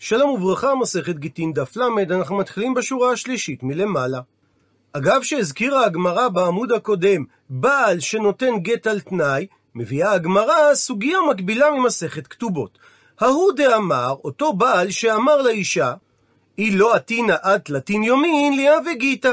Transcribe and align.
שלום 0.00 0.30
וברכה, 0.30 0.74
מסכת 0.74 1.16
גיטין 1.16 1.52
דף 1.52 1.76
ל, 1.76 1.82
אנחנו 2.10 2.36
מתחילים 2.36 2.74
בשורה 2.74 3.12
השלישית 3.12 3.62
מלמעלה. 3.62 4.20
אגב 4.92 5.22
שהזכירה 5.22 5.84
הגמרא 5.84 6.28
בעמוד 6.28 6.72
הקודם 6.72 7.24
בעל 7.50 8.00
שנותן 8.00 8.58
גט 8.58 8.86
על 8.86 9.00
תנאי, 9.00 9.46
מביאה 9.74 10.12
הגמרא 10.12 10.74
סוגיה 10.74 11.18
מקבילה 11.30 11.70
ממסכת 11.70 12.26
כתובות. 12.26 12.78
ההוא 13.20 13.52
דאמר, 13.56 14.14
אותו 14.24 14.52
בעל 14.52 14.90
שאמר 14.90 15.42
לאישה, 15.42 15.94
היא 16.56 16.78
לא 16.78 16.94
עתינא 16.94 17.34
את 17.54 17.70
לטין 17.70 18.02
יומין 18.02 18.56
ליה 18.56 18.78
וגיתא. 18.86 19.32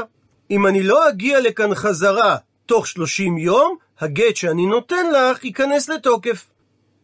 אם 0.50 0.66
אני 0.66 0.82
לא 0.82 1.08
אגיע 1.08 1.40
לכאן 1.40 1.74
חזרה 1.74 2.36
תוך 2.66 2.86
שלושים 2.86 3.38
יום, 3.38 3.76
הגט 4.00 4.36
שאני 4.36 4.66
נותן 4.66 5.06
לך 5.12 5.44
ייכנס 5.44 5.88
לתוקף. 5.88 6.46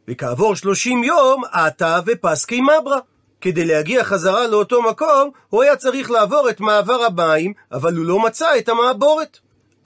וכעבור 0.08 0.56
שלושים 0.56 1.04
יום, 1.04 1.42
עתה 1.52 2.00
ופסקי 2.06 2.60
מברה. 2.60 3.11
כדי 3.42 3.64
להגיע 3.64 4.04
חזרה 4.04 4.46
לאותו 4.46 4.82
מקום, 4.82 5.30
הוא 5.48 5.62
היה 5.62 5.76
צריך 5.76 6.10
לעבור 6.10 6.50
את 6.50 6.60
מעבר 6.60 7.04
המים, 7.04 7.52
אבל 7.72 7.96
הוא 7.96 8.06
לא 8.06 8.18
מצא 8.20 8.58
את 8.58 8.68
המעבורת. 8.68 9.38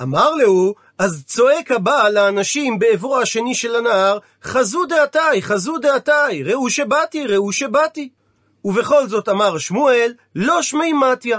אמר 0.02 0.30
לו, 0.34 0.74
אז 0.98 1.24
צועק 1.26 1.70
הבעל 1.70 2.14
לאנשים 2.14 2.78
בעברו 2.78 3.18
השני 3.18 3.54
של 3.54 3.76
הנהר, 3.76 4.18
חזו 4.42 4.84
דעתי, 4.84 5.42
חזו 5.42 5.78
דעתי, 5.78 6.42
ראו 6.44 6.70
שבאתי, 6.70 7.26
ראו 7.26 7.52
שבאתי. 7.52 8.08
ובכל 8.64 9.08
זאת 9.08 9.28
אמר 9.28 9.58
שמואל, 9.58 10.14
לא 10.34 10.62
שמי 10.62 10.92
מתיה. 10.92 11.38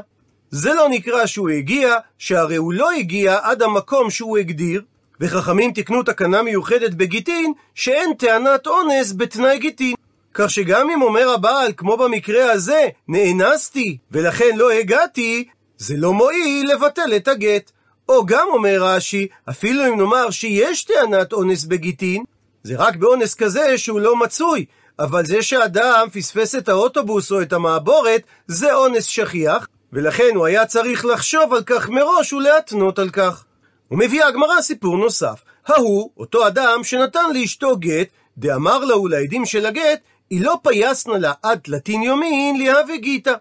זה 0.52 0.73
לא 0.73 0.88
נקרא 0.90 1.26
שהוא 1.26 1.49
הגיע, 1.49 1.95
שהרי 2.18 2.55
הוא 2.55 2.73
לא 2.73 2.91
הגיע 2.91 3.40
עד 3.41 3.62
המקום 3.62 4.09
שהוא 4.09 4.38
הגדיר, 4.38 4.81
וחכמים 5.20 5.71
תקנו 5.71 6.04
תקנה 6.04 6.41
מיוחדת 6.41 6.93
בגיטין, 6.93 7.54
שאין 7.76 8.13
טענת 8.13 8.68
אונס 8.68 9.13
בתנאי 9.18 9.59
גיטין. 9.59 9.96
כך 10.38 10.50
שגם 10.50 10.90
אם 10.90 11.02
אומר 11.02 11.30
הבעל, 11.30 11.72
כמו 11.77 11.98
במקרה 11.98 12.52
הזה, 12.52 12.88
נאנסתי, 13.08 13.98
ולכן 14.12 14.58
לא 14.58 14.72
הגעתי, 14.72 15.48
זה 15.77 15.94
לא 15.98 16.13
מועיל 16.13 16.71
לבטל 16.74 17.16
את 17.16 17.27
הגט. 17.27 17.71
או 18.10 18.26
גם 18.26 18.48
אומר 18.54 18.77
רש"י, 18.82 19.27
אפילו 19.49 19.88
אם 19.88 19.98
נאמר 19.98 20.29
שיש 20.29 20.84
טענת 20.84 21.34
אונס 21.34 21.66
בגיטין, 21.66 22.24
זה 22.63 22.76
רק 22.77 22.96
באונס 22.96 23.35
כזה 23.35 23.77
שהוא 23.77 23.99
לא 23.99 24.16
מצוי, 24.16 24.66
אבל 24.99 25.26
זה 25.26 25.41
שאדם 25.41 26.07
פספס 26.13 26.55
את 26.55 26.70
האוטובוס 26.70 27.32
או 27.32 27.41
את 27.41 27.54
המעבורת, 27.54 28.22
זה 28.48 28.74
אונס 28.74 29.05
שכיח, 29.05 29.68
ולכן 29.94 30.29
הוא 30.35 30.46
היה 30.46 30.66
צריך 30.66 31.05
לחשוב 31.05 31.54
על 31.54 31.63
כך 31.66 31.90
מראש 31.90 32.34
ולהתנות 32.34 32.99
על 32.99 33.10
כך. 33.10 33.44
ומביאה 33.91 34.27
הגמרא 34.27 34.62
סיפור 34.62 34.98
נוסף. 34.98 35.41
ההוא, 35.68 36.10
אותו 36.18 36.48
אדם 36.48 36.84
שנתן 36.84 37.34
לאשתו 37.34 37.77
גט, 37.77 38.07
דאמר 38.38 38.85
לה 38.85 38.98
ולעדים 38.98 39.46
של 39.46 39.66
הגט, 39.66 39.99
היא 40.29 40.41
לא 40.41 40.59
פייסנה 40.63 41.17
לה 41.17 41.33
עד 41.43 41.59
תלתין 41.59 42.03
יומין 42.03 42.57
ליהווה 42.57 42.97
גיתא. 42.97 43.33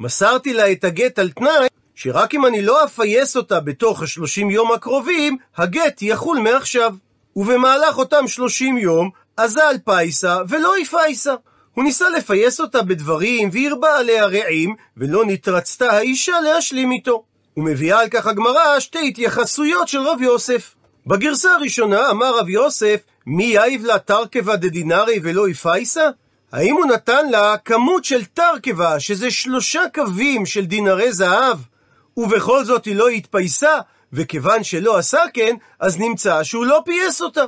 מסרתי 0.00 0.54
לה 0.54 0.72
את 0.72 0.84
הגט 0.84 1.18
על 1.18 1.30
תנאי, 1.30 1.66
שרק 1.94 2.34
אם 2.34 2.46
אני 2.46 2.62
לא 2.62 2.84
אפייס 2.84 3.36
אותה 3.36 3.60
בתוך 3.60 4.02
השלושים 4.02 4.50
יום 4.50 4.72
הקרובים, 4.72 5.36
הגט 5.56 6.02
יחול 6.02 6.38
מעכשיו. 6.38 6.94
ובמהלך 7.36 7.98
אותם 7.98 8.28
שלושים 8.28 8.78
יום, 8.78 9.10
אזל 9.36 9.76
פייסה 9.84 10.38
ולא 10.48 10.78
יפייסה. 10.78 11.34
הוא 11.74 11.84
ניסה 11.84 12.08
לפייס 12.08 12.60
אותה 12.60 12.82
בדברים, 12.82 13.50
והרבה 13.52 13.98
עליה 13.98 14.26
רעים, 14.26 14.74
ולא 14.96 15.24
נתרצתה 15.24 15.90
האישה 15.90 16.40
להשלים 16.40 16.92
איתו. 16.92 17.24
ומביאה 17.56 18.00
על 18.00 18.08
כך 18.08 18.26
הגמרא 18.26 18.80
שתי 18.80 19.08
התייחסויות 19.08 19.88
של 19.88 19.98
רב 19.98 20.22
יוסף. 20.22 20.74
בגרסה 21.06 21.54
הראשונה 21.54 22.10
אמר 22.10 22.38
רב 22.38 22.48
יוסף, 22.48 23.00
מי 23.26 23.44
יאיב 23.44 23.84
לה 23.84 23.98
תרכבה 23.98 24.56
דדינרי 24.56 25.20
ולא 25.22 25.48
יפייסה? 25.48 26.08
האם 26.52 26.74
הוא 26.74 26.86
נתן 26.86 27.28
לה 27.28 27.56
כמות 27.64 28.04
של 28.04 28.24
תרכבה, 28.24 29.00
שזה 29.00 29.30
שלושה 29.30 29.82
קווים 29.94 30.46
של 30.46 30.64
דינרי 30.64 31.12
זהב, 31.12 31.58
ובכל 32.16 32.64
זאת 32.64 32.84
היא 32.84 32.96
לא 32.96 33.08
התפייסה, 33.08 33.78
וכיוון 34.12 34.64
שלא 34.64 34.98
עשה 34.98 35.20
כן, 35.34 35.56
אז 35.80 35.98
נמצא 35.98 36.42
שהוא 36.42 36.66
לא 36.66 36.82
פייס 36.84 37.22
אותה. 37.22 37.44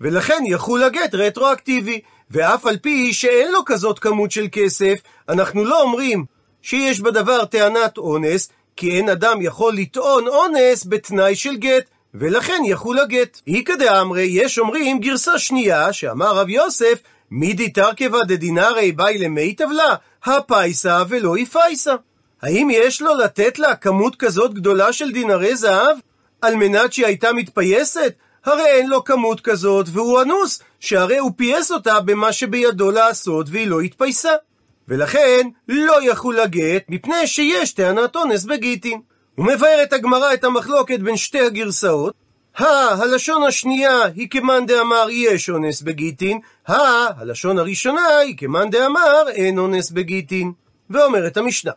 ולכן 0.00 0.42
יחול 0.46 0.82
הגט 0.82 1.14
רטרואקטיבי, 1.14 2.00
ואף 2.30 2.66
על 2.66 2.76
פי 2.76 3.12
שאין 3.12 3.52
לו 3.52 3.64
כזאת 3.64 3.98
כמות 3.98 4.30
של 4.30 4.46
כסף, 4.52 4.98
אנחנו 5.28 5.64
לא 5.64 5.82
אומרים 5.82 6.24
שיש 6.62 7.00
בדבר 7.00 7.44
טענת 7.44 7.98
אונס, 7.98 8.48
כי 8.76 8.96
אין 8.96 9.08
אדם 9.08 9.42
יכול 9.42 9.74
לטעון 9.74 10.28
אונס 10.28 10.86
בתנאי 10.88 11.36
של 11.36 11.56
גט, 11.56 11.90
ולכן 12.14 12.62
יחול 12.66 12.98
הגט. 12.98 13.40
איכא 13.46 13.76
דאמרי, 13.76 14.22
יש 14.22 14.58
אומרים 14.58 14.98
גרסה 14.98 15.38
שנייה, 15.38 15.92
שאמר 15.92 16.36
רב 16.36 16.48
יוסף, 16.48 16.98
מידי 17.30 17.70
תרכבה 17.70 18.24
דדינרי 18.24 18.92
באי 18.92 19.18
למי 19.18 19.54
טבלה, 19.54 19.94
הפייסה 20.24 21.02
ולא 21.08 21.38
יפייסה. 21.38 21.94
האם 22.42 22.68
יש 22.72 23.02
לו 23.02 23.14
לתת 23.14 23.58
לה 23.58 23.76
כמות 23.76 24.16
כזאת 24.16 24.54
גדולה 24.54 24.92
של 24.92 25.12
דינרי 25.12 25.56
זהב? 25.56 25.96
על 26.42 26.54
מנת 26.54 26.92
שהיא 26.92 27.06
הייתה 27.06 27.32
מתפייסת? 27.32 28.14
הרי 28.44 28.66
אין 28.66 28.88
לו 28.88 29.04
כמות 29.04 29.40
כזאת, 29.40 29.86
והוא 29.92 30.22
אנוס, 30.22 30.62
שהרי 30.80 31.18
הוא 31.18 31.32
פייס 31.36 31.70
אותה 31.70 32.00
במה 32.00 32.32
שבידו 32.32 32.90
לעשות, 32.90 33.46
והיא 33.50 33.66
לא 33.66 33.80
התפייסה. 33.80 34.32
ולכן 34.88 35.48
לא 35.68 36.10
יחול 36.10 36.40
הגט, 36.40 36.84
מפני 36.88 37.26
שיש 37.26 37.72
טענת 37.72 38.16
אונס 38.16 38.44
בגיטין. 38.44 39.00
הוא 39.34 39.46
מבאר 39.46 39.82
את 39.82 39.92
הגמרא 39.92 40.34
את 40.34 40.44
המחלוקת 40.44 41.00
בין 41.00 41.16
שתי 41.16 41.40
הגרסאות. 41.40 42.14
הא, 42.56 43.02
הלשון 43.02 43.42
השנייה 43.42 44.04
היא 44.04 44.28
כמאן 44.30 44.66
דאמר 44.66 45.06
יש 45.10 45.50
אונס 45.50 45.82
בגיטין, 45.82 46.38
הא, 46.66 47.08
הלשון 47.16 47.58
הראשונה 47.58 48.18
היא 48.18 48.36
כמאן 48.36 48.70
דאמר 48.70 49.28
אין 49.28 49.58
אונס 49.58 49.90
בגיטין. 49.90 50.52
ואומרת 50.90 51.36
המשנה, 51.36 51.72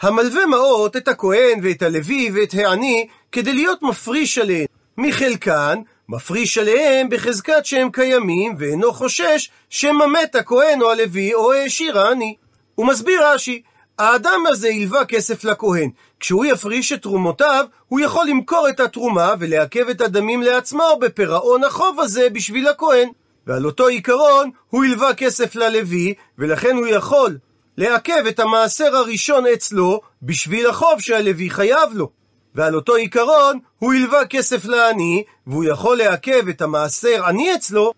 המלווה 0.00 0.46
מעות 0.46 0.96
את 0.96 1.08
הכהן 1.08 1.60
ואת 1.62 1.82
הלוי 1.82 2.30
ואת 2.34 2.54
העני 2.54 3.06
כדי 3.32 3.52
להיות 3.52 3.82
מפריש 3.82 4.38
עליהן 4.38 4.66
מחלקן, 4.98 5.78
מפריש 6.08 6.58
עליהם 6.58 7.08
בחזקת 7.08 7.66
שהם 7.66 7.90
קיימים, 7.90 8.54
ואינו 8.58 8.92
חושש 8.92 9.50
שמא 9.70 10.06
מת 10.06 10.34
הכהן 10.34 10.82
או 10.82 10.90
הלוי 10.90 11.34
או 11.34 11.52
העשיר 11.52 11.98
העני. 11.98 12.34
הוא 12.74 12.86
מסביר 12.86 13.26
רש"י, 13.26 13.62
האדם 13.98 14.40
הזה 14.48 14.68
הלווה 14.68 15.04
כסף 15.04 15.44
לכהן. 15.44 15.90
כשהוא 16.20 16.44
יפריש 16.44 16.92
את 16.92 17.02
תרומותיו, 17.02 17.64
הוא 17.88 18.00
יכול 18.00 18.26
למכור 18.26 18.68
את 18.68 18.80
התרומה 18.80 19.34
ולעכב 19.38 19.88
את 19.88 20.00
הדמים 20.00 20.42
לעצמו 20.42 20.98
בפירעון 21.00 21.64
החוב 21.64 22.00
הזה 22.00 22.28
בשביל 22.32 22.68
הכהן. 22.68 23.08
ועל 23.46 23.66
אותו 23.66 23.86
עיקרון, 23.86 24.50
הוא 24.70 24.84
הלווה 24.84 25.14
כסף 25.14 25.54
ללוי, 25.54 26.14
ולכן 26.38 26.76
הוא 26.76 26.86
יכול 26.86 27.38
לעכב 27.76 28.26
את 28.28 28.40
המעשר 28.40 28.96
הראשון 28.96 29.46
אצלו 29.46 30.00
בשביל 30.22 30.66
החוב 30.66 31.00
שהלוי 31.00 31.50
חייב 31.50 31.90
לו. 31.92 32.10
ועל 32.54 32.76
אותו 32.76 32.94
עיקרון, 32.94 33.58
הוא 33.78 33.94
הלווה 33.94 34.26
כסף 34.26 34.64
לעני, 34.64 35.22
והוא 35.46 35.64
יכול 35.64 35.98
לעכב 35.98 36.48
את 36.48 36.62
המעשר 36.62 37.24
עני 37.26 37.54
אצלו 37.54 37.92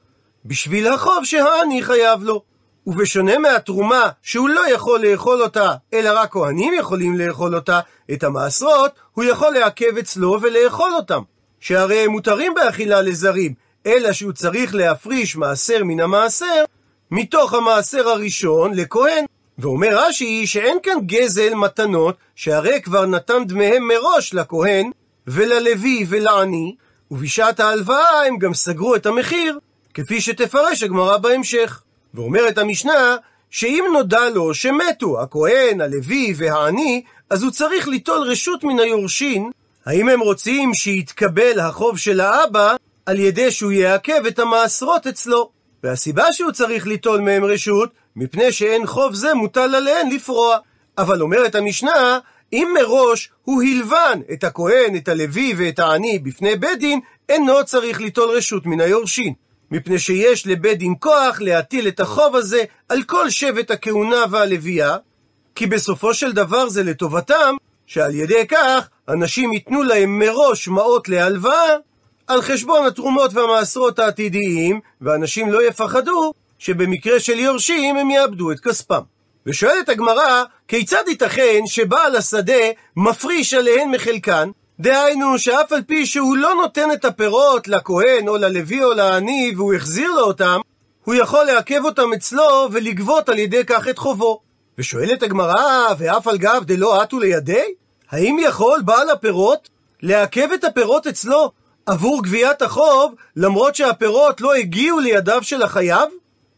בשביל 0.45 0.89
החוב 0.89 1.25
שהעני 1.25 1.83
חייב 1.83 2.23
לו. 2.23 2.43
ובשונה 2.87 3.39
מהתרומה 3.39 4.09
שהוא 4.23 4.49
לא 4.49 4.75
יכול 4.75 5.07
לאכול 5.07 5.43
אותה, 5.43 5.75
אלא 5.93 6.21
רק 6.21 6.33
כהנים 6.33 6.75
יכולים 6.75 7.19
לאכול 7.19 7.55
אותה, 7.55 7.81
את 8.13 8.25
המעשרות, 8.25 8.93
הוא 9.13 9.25
יכול 9.25 9.55
לעכב 9.55 9.99
אצלו 9.99 10.39
ולאכול 10.43 10.95
אותם. 10.95 11.23
שהרי 11.61 11.99
הם 11.99 12.11
מותרים 12.11 12.55
באכילה 12.55 13.03
לזרים, 13.03 13.55
אלא 13.87 14.13
שהוא 14.13 14.33
צריך 14.33 14.75
להפריש 14.75 15.37
מעשר 15.37 15.85
מן 15.85 16.01
המעשר, 16.01 16.65
מתוך 17.11 17.55
המעשר 17.55 18.09
הראשון 18.09 18.75
לכהן. 18.75 19.25
ואומר 19.59 19.89
רש"י 19.93 20.47
שאין 20.47 20.79
כאן 20.83 20.99
גזל 21.07 21.55
מתנות, 21.55 22.17
שהרי 22.35 22.83
כבר 22.83 23.07
נתן 23.07 23.45
דמיהם 23.45 23.89
מראש 23.89 24.35
לכהן, 24.35 24.91
וללוי 25.27 26.07
ולעני, 26.09 26.75
ובשעת 27.11 27.61
ההלוואה 27.61 28.27
הם 28.27 28.39
גם 28.39 28.55
סגרו 28.55 28.95
את 28.95 29.07
המחיר, 29.07 29.59
כפי 29.95 30.21
שתפרש 30.21 30.83
הגמרא 30.83 31.17
בהמשך. 31.17 31.83
ואומרת 32.15 32.59
המשנה, 32.59 33.17
שאם 33.51 33.85
נודע 33.93 34.31
לו 34.31 34.55
שמתו 34.55 35.23
הכהן, 35.23 35.81
הלוי 35.81 36.35
והעני, 36.37 37.03
אז 37.31 37.43
הוא 37.43 37.51
צריך 37.51 37.89
ליטול 37.89 38.23
רשות 38.23 38.65
מן 38.65 38.79
היורשין, 38.81 39.51
האם 39.87 40.09
הם 40.09 40.21
רוצים 40.21 40.75
שיתקבל 40.75 41.61
החוב 41.61 41.99
של 41.99 42.21
האבא 42.21 42.77
על 43.07 43.19
ידי 43.19 43.51
שהוא 43.51 43.73
יעכב 43.73 44.27
את 44.29 44.39
המעשרות 44.39 45.07
אצלו. 45.07 45.51
והסיבה 45.83 46.33
שהוא 46.33 46.53
צריך 46.53 46.87
ליטול 46.87 47.21
מהם 47.21 47.45
רשות, 47.45 47.91
מפני 48.17 48.53
שאין 48.53 48.87
חוב 48.87 49.15
זה 49.15 49.35
מוטל 49.35 49.75
עליהן 49.75 50.11
לפרוע. 50.11 50.59
אבל 50.99 51.23
אומרת 51.23 51.55
המשנה, 51.55 52.19
אם 52.53 52.75
מראש 52.75 53.31
הוא 53.45 53.63
הלבן 53.63 54.21
את 54.33 54.45
הכהן, 54.45 54.97
את 54.97 55.09
הלוי 55.09 55.55
ואת 55.57 55.79
העני 55.79 56.19
בפני 56.19 56.57
בית 56.57 56.79
דין, 56.79 57.01
אינו 57.29 57.65
צריך 57.65 58.01
ליטול 58.01 58.37
רשות 58.37 58.67
מן 58.67 58.81
היורשין. 58.81 59.35
מפני 59.75 59.99
שיש 59.99 60.47
לבית 60.47 60.79
דין 60.79 60.95
כוח 60.99 61.41
להטיל 61.41 61.89
את 61.89 62.01
החוב 62.01 62.37
הזה 62.37 62.65
על 62.89 63.03
כל 63.03 63.31
שבט 63.31 63.71
הכהונה 63.71 64.25
והלוויה, 64.31 64.97
כי 65.55 65.67
בסופו 65.67 66.15
של 66.15 66.33
דבר 66.33 66.69
זה 66.69 66.83
לטובתם, 66.83 67.57
שעל 67.87 68.15
ידי 68.15 68.47
כך 68.49 68.89
אנשים 69.09 69.53
ייתנו 69.53 69.83
להם 69.83 70.19
מראש 70.19 70.69
מעות 70.69 71.09
להלוואה, 71.09 71.77
על 72.27 72.43
חשבון 72.43 72.87
התרומות 72.87 73.35
והמעשרות 73.35 73.99
העתידיים, 73.99 74.81
ואנשים 75.01 75.53
לא 75.53 75.69
יפחדו 75.69 76.33
שבמקרה 76.59 77.21
של 77.21 77.39
יורשים 77.39 77.97
הם 77.97 78.11
יאבדו 78.11 78.53
את 78.53 78.61
כספם. 78.61 79.03
ושואלת 79.47 79.89
הגמרא, 79.89 80.45
כיצד 80.69 81.05
ייתכן 81.09 81.61
שבעל 81.67 82.17
השדה 82.17 82.65
מפריש 82.97 83.55
עליהן 83.55 83.91
מחלקן? 83.91 84.51
דהיינו 84.81 85.39
שאף 85.39 85.73
על 85.73 85.83
פי 85.83 86.07
שהוא 86.07 86.37
לא 86.37 86.55
נותן 86.55 86.93
את 86.93 87.05
הפירות 87.05 87.69
לכהן 87.69 88.29
או 88.29 88.37
ללוי 88.37 88.85
או 88.85 88.93
לעני 88.93 89.53
והוא 89.57 89.75
החזיר 89.75 90.11
לו 90.11 90.21
אותם, 90.21 90.61
הוא 91.05 91.15
יכול 91.15 91.45
לעכב 91.45 91.85
אותם 91.85 92.13
אצלו 92.13 92.69
ולגבות 92.73 93.29
על 93.29 93.39
ידי 93.39 93.65
כך 93.67 93.89
את 93.89 93.99
חובו. 93.99 94.41
ושואלת 94.79 95.23
הגמרא, 95.23 95.87
ואף 95.99 96.29
על 96.29 96.39
גב 96.39 96.63
דלא 96.65 97.03
עטו 97.03 97.19
לידי? 97.19 97.65
האם 98.11 98.37
יכול 98.41 98.81
בעל 98.85 99.11
הפירות 99.11 99.69
לעכב 100.03 100.49
את 100.55 100.65
הפירות 100.65 101.07
אצלו 101.07 101.51
עבור 101.87 102.23
גביית 102.23 102.63
החוב, 102.63 103.15
למרות 103.37 103.75
שהפירות 103.75 104.41
לא 104.41 104.55
הגיעו 104.55 104.99
לידיו 105.01 105.43
של 105.43 105.63
החייב? 105.63 106.09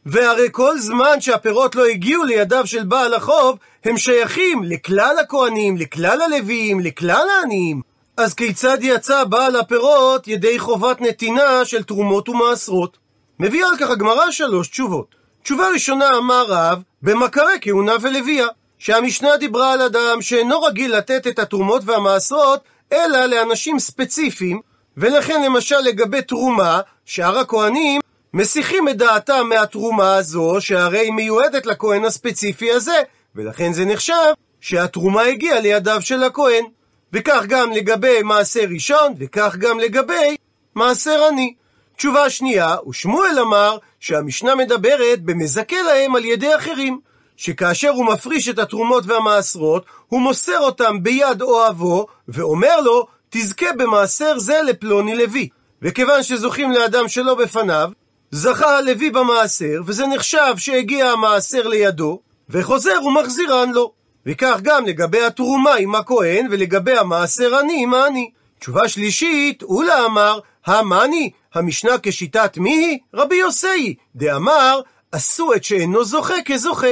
והרי 0.06 0.48
כל 0.52 0.78
זמן 0.78 1.20
שהפירות 1.20 1.74
לא 1.74 1.86
הגיעו 1.86 2.24
לידיו 2.24 2.66
של 2.66 2.84
בעל 2.84 3.14
החוב, 3.14 3.58
הם 3.84 3.98
שייכים 3.98 4.62
לכלל 4.64 5.16
הכהנים, 5.20 5.76
לכלל 5.76 6.22
הלוויים, 6.22 6.80
לכלל 6.80 7.26
העניים. 7.38 7.95
אז 8.16 8.34
כיצד 8.34 8.78
יצא 8.80 9.24
בעל 9.24 9.56
הפירות 9.56 10.28
ידי 10.28 10.58
חובת 10.58 11.00
נתינה 11.00 11.64
של 11.64 11.82
תרומות 11.82 12.28
ומעשרות? 12.28 12.98
מביאה 13.40 13.68
על 13.68 13.76
כך 13.76 13.90
הגמרא 13.90 14.30
שלוש 14.30 14.68
תשובות. 14.68 15.14
תשובה 15.42 15.68
ראשונה 15.68 16.16
אמר 16.18 16.44
רב, 16.48 16.82
במכרי 17.02 17.58
כהונה 17.60 17.92
ולוויה, 18.00 18.46
שהמשנה 18.78 19.36
דיברה 19.36 19.72
על 19.72 19.82
אדם 19.82 20.22
שאינו 20.22 20.62
רגיל 20.62 20.96
לתת 20.96 21.26
את 21.26 21.38
התרומות 21.38 21.82
והמעשרות, 21.84 22.60
אלא 22.92 23.26
לאנשים 23.26 23.78
ספציפיים, 23.78 24.60
ולכן 24.96 25.42
למשל 25.42 25.78
לגבי 25.78 26.22
תרומה, 26.22 26.80
שאר 27.04 27.38
הכהנים 27.38 28.00
מסיחים 28.34 28.88
את 28.88 28.96
דעתם 28.96 29.48
מהתרומה 29.48 30.14
הזו, 30.14 30.56
שהרי 30.60 30.98
היא 30.98 31.12
מיועדת 31.12 31.66
לכהן 31.66 32.04
הספציפי 32.04 32.72
הזה, 32.72 33.00
ולכן 33.34 33.72
זה 33.72 33.84
נחשב 33.84 34.32
שהתרומה 34.60 35.22
הגיעה 35.22 35.60
לידיו 35.60 36.02
של 36.02 36.22
הכהן. 36.22 36.64
וכך 37.12 37.44
גם 37.48 37.72
לגבי 37.72 38.22
מעשר 38.22 38.64
ראשון, 38.74 39.14
וכך 39.18 39.56
גם 39.56 39.78
לגבי 39.78 40.36
מעשר 40.74 41.24
עני. 41.24 41.54
תשובה 41.96 42.30
שנייה, 42.30 42.76
ושמואל 42.88 43.38
אמר 43.40 43.78
שהמשנה 44.00 44.54
מדברת 44.54 45.22
במזכה 45.22 45.82
להם 45.82 46.16
על 46.16 46.24
ידי 46.24 46.56
אחרים, 46.56 47.00
שכאשר 47.36 47.90
הוא 47.90 48.06
מפריש 48.06 48.48
את 48.48 48.58
התרומות 48.58 49.04
והמעשרות, 49.06 49.84
הוא 50.08 50.20
מוסר 50.20 50.58
אותם 50.58 51.02
ביד 51.02 51.42
אוהבו, 51.42 52.06
ואומר 52.28 52.80
לו, 52.80 53.06
תזכה 53.30 53.72
במעשר 53.72 54.38
זה 54.38 54.60
לפלוני 54.62 55.16
לוי. 55.16 55.48
וכיוון 55.82 56.22
שזוכים 56.22 56.70
לאדם 56.70 57.08
שלא 57.08 57.34
בפניו, 57.34 57.90
זכה 58.30 58.78
הלוי 58.78 59.10
במעשר, 59.10 59.80
וזה 59.86 60.06
נחשב 60.06 60.54
שהגיע 60.56 61.10
המעשר 61.10 61.68
לידו, 61.68 62.20
וחוזר 62.50 63.04
ומחזירן 63.04 63.72
לו. 63.72 63.92
וכך 64.26 64.58
גם 64.62 64.86
לגבי 64.86 65.22
התרומה 65.22 65.74
עם 65.74 65.94
הכהן, 65.94 66.46
ולגבי 66.50 66.98
המעשר 66.98 67.56
עני 67.56 67.82
עם 67.82 67.94
העני. 67.94 68.30
תשובה 68.58 68.88
שלישית, 68.88 69.62
אולה 69.62 70.04
אמר, 70.06 70.38
המאני, 70.66 71.30
המשנה 71.54 71.90
כשיטת 72.02 72.58
מי 72.58 72.70
היא? 72.70 72.98
רבי 73.14 73.36
יוסי, 73.36 73.94
דאמר, 74.16 74.80
עשו 75.12 75.54
את 75.54 75.64
שאינו 75.64 76.04
זוכה 76.04 76.34
כזוכה. 76.44 76.86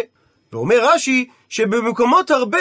ואומר 0.52 0.78
רש"י, 0.82 1.28
שבמקומות 1.48 2.30
הרבה 2.30 2.58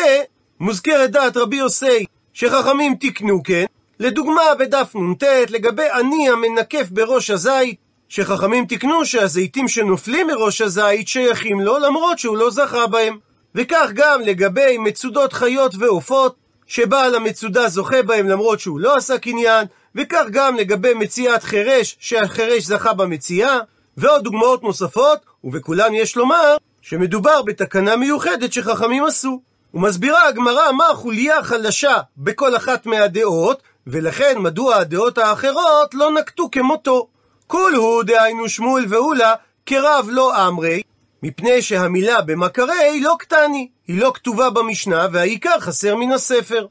מוזכרת 0.60 1.12
דעת 1.12 1.38
רבי 1.38 1.56
יוסי, 1.56 2.06
שחכמים 2.34 2.96
תיקנו 2.96 3.44
כן, 3.44 3.66
לדוגמה 4.00 4.42
בדף 4.60 4.96
נ"ט, 4.96 5.24
לגבי 5.50 5.90
עני 5.94 6.30
המנקף 6.30 6.90
בראש 6.90 7.30
הזית, 7.30 7.76
שחכמים 8.10 8.66
תיקנו 8.66 9.06
שהזיתים 9.06 9.68
שנופלים 9.68 10.28
מראש 10.28 10.62
הזית 10.62 11.08
שייכים 11.08 11.60
לו 11.60 11.80
למרות 11.80 12.20
שהוא 12.20 12.38
לא 12.38 12.50
זכה 12.52 12.88
בהם. 12.88 13.18
וכך 13.56 13.90
גם 13.94 14.22
לגבי 14.22 14.78
מצודות 14.78 15.34
חיות 15.34 15.76
ועופות, 15.80 16.36
שבעל 16.68 17.16
המצודה 17.16 17.68
זוכה 17.68 18.02
בהם 18.04 18.28
למרות 18.28 18.60
שהוא 18.60 18.80
לא 18.80 18.96
עשה 18.96 19.18
קניין, 19.18 19.68
וכך 19.96 20.24
גם 20.32 20.56
לגבי 20.56 20.94
מציאת 20.94 21.44
חירש, 21.44 21.98
שהחירש 22.00 22.64
זכה 22.64 22.94
במציאה, 22.94 23.60
ועוד 23.98 24.24
דוגמאות 24.24 24.64
נוספות, 24.64 25.20
ובכולן 25.44 25.94
יש 25.94 26.16
לומר 26.16 26.56
שמדובר 26.82 27.42
בתקנה 27.42 27.96
מיוחדת 27.96 28.54
שחכמים 28.54 29.06
עשו. 29.06 29.42
ומסבירה 29.74 30.28
הגמרא 30.28 30.72
מה 30.72 30.88
החוליה 30.88 31.40
החלשה 31.40 31.98
בכל 32.18 32.56
אחת 32.56 32.86
מהדעות, 32.86 33.62
ולכן 33.88 34.34
מדוע 34.40 34.76
הדעות 34.76 35.18
האחרות 35.18 35.94
לא 35.94 36.12
נקטו 36.12 36.50
כמותו. 36.52 37.08
כול 37.48 37.76
הוא, 37.76 38.04
דהיינו 38.04 38.50
שמואל 38.50 38.86
ואולה, 38.90 39.34
כרב 39.66 40.08
לא 40.12 40.48
אמרי, 40.48 40.82
מפני 41.26 41.62
שהמילה 41.62 42.22
במקרי 42.22 43.00
לא 43.02 43.16
קטני, 43.20 43.68
היא 43.88 44.02
לא 44.02 44.12
כתובה 44.16 44.50
במשנה, 44.50 45.08
והעיקר 45.12 45.60
חסר 45.60 45.96
מן 45.96 46.12
הספר. 46.12 46.66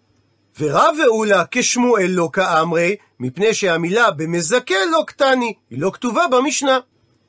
ורב 0.60 0.96
ואולה 1.02 1.44
כשמואל 1.50 2.10
לא 2.10 2.28
כאמרי, 2.32 2.96
מפני 3.20 3.54
שהמילה 3.54 4.10
במזכה 4.10 4.84
לא 4.90 5.04
קטני, 5.06 5.54
היא 5.70 5.80
לא 5.80 5.90
כתובה 5.94 6.26
במשנה. 6.30 6.78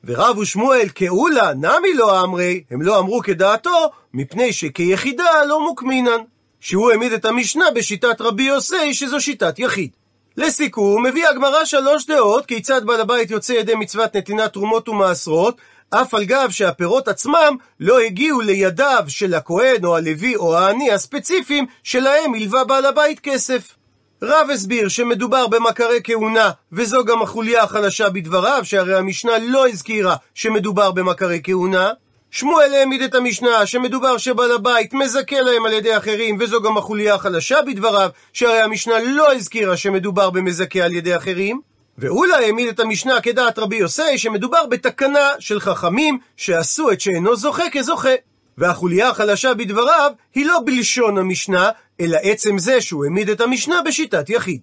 ורב 0.04 0.38
ושמואל 0.38 0.88
כאולה 0.94 1.54
נמי 1.54 1.94
לא 1.94 2.24
אמרי, 2.24 2.62
הם 2.70 2.82
לא 2.82 2.98
אמרו 2.98 3.20
כדעתו, 3.22 3.90
מפני 4.14 4.52
שכיחידה 4.52 5.44
לא 5.48 5.64
מוקמינן. 5.64 6.20
שהוא 6.60 6.90
העמיד 6.90 7.12
את 7.12 7.24
המשנה 7.24 7.64
בשיטת 7.74 8.20
רבי 8.20 8.42
יוסי, 8.42 8.94
שזו 8.94 9.20
שיטת 9.20 9.58
יחיד. 9.58 9.90
לסיכום, 10.36 11.06
מביא 11.06 11.28
הגמרא 11.28 11.64
שלוש 11.64 12.06
דעות 12.06 12.46
כיצד 12.46 12.86
בעל 12.86 13.00
הבית 13.00 13.30
יוצא 13.30 13.52
ידי 13.52 13.74
מצוות 13.74 14.16
נתינת 14.16 14.52
תרומות 14.52 14.88
ומעשרות, 14.88 15.56
אף 15.90 16.14
על 16.14 16.24
גב 16.24 16.50
שהפירות 16.50 17.08
עצמם 17.08 17.56
לא 17.80 17.98
הגיעו 18.00 18.40
לידיו 18.40 19.04
של 19.08 19.34
הכהן 19.34 19.84
או 19.84 19.96
הלוי 19.96 20.36
או 20.36 20.58
העני 20.58 20.92
הספציפיים 20.92 21.66
שלהם 21.82 22.34
הלווה 22.34 22.64
בעל 22.64 22.86
הבית 22.86 23.20
כסף. 23.20 23.74
רב 24.22 24.50
הסביר 24.50 24.88
שמדובר 24.88 25.46
במכרי 25.46 26.00
כהונה, 26.04 26.50
וזו 26.72 27.04
גם 27.04 27.22
החוליה 27.22 27.62
החלשה 27.62 28.10
בדבריו, 28.10 28.60
שהרי 28.64 28.94
המשנה 28.94 29.32
לא 29.38 29.68
הזכירה 29.68 30.16
שמדובר 30.34 30.92
במכרי 30.92 31.40
כהונה. 31.44 31.90
שמואל 32.30 32.74
העמיד 32.74 33.02
את 33.02 33.14
המשנה 33.14 33.66
שמדובר 33.66 34.18
שבעל 34.18 34.52
הבית 34.52 34.94
מזכה 34.94 35.40
להם 35.40 35.66
על 35.66 35.72
ידי 35.72 35.96
אחרים, 35.96 36.36
וזו 36.40 36.62
גם 36.62 36.76
החוליה 36.76 37.14
החלשה 37.14 37.62
בדבריו, 37.62 38.10
שהרי 38.32 38.60
המשנה 38.60 38.94
לא 39.04 39.34
הזכירה 39.34 39.76
שמדובר 39.76 40.30
במזכה 40.30 40.80
על 40.84 40.92
ידי 40.92 41.16
אחרים. 41.16 41.60
ואולי 41.98 42.44
העמיד 42.44 42.68
את 42.68 42.80
המשנה 42.80 43.20
כדעת 43.20 43.58
רבי 43.58 43.76
יוסי 43.76 44.18
שמדובר 44.18 44.66
בתקנה 44.66 45.28
של 45.38 45.60
חכמים 45.60 46.18
שעשו 46.36 46.90
את 46.90 47.00
שאינו 47.00 47.36
זוכה 47.36 47.70
כזוכה. 47.72 48.14
והחוליה 48.58 49.08
החלשה 49.08 49.54
בדבריו 49.54 50.12
היא 50.34 50.46
לא 50.46 50.58
בלשון 50.64 51.18
המשנה, 51.18 51.70
אלא 52.00 52.18
עצם 52.22 52.58
זה 52.58 52.80
שהוא 52.80 53.04
העמיד 53.04 53.28
את 53.28 53.40
המשנה 53.40 53.82
בשיטת 53.82 54.30
יחיד. 54.30 54.60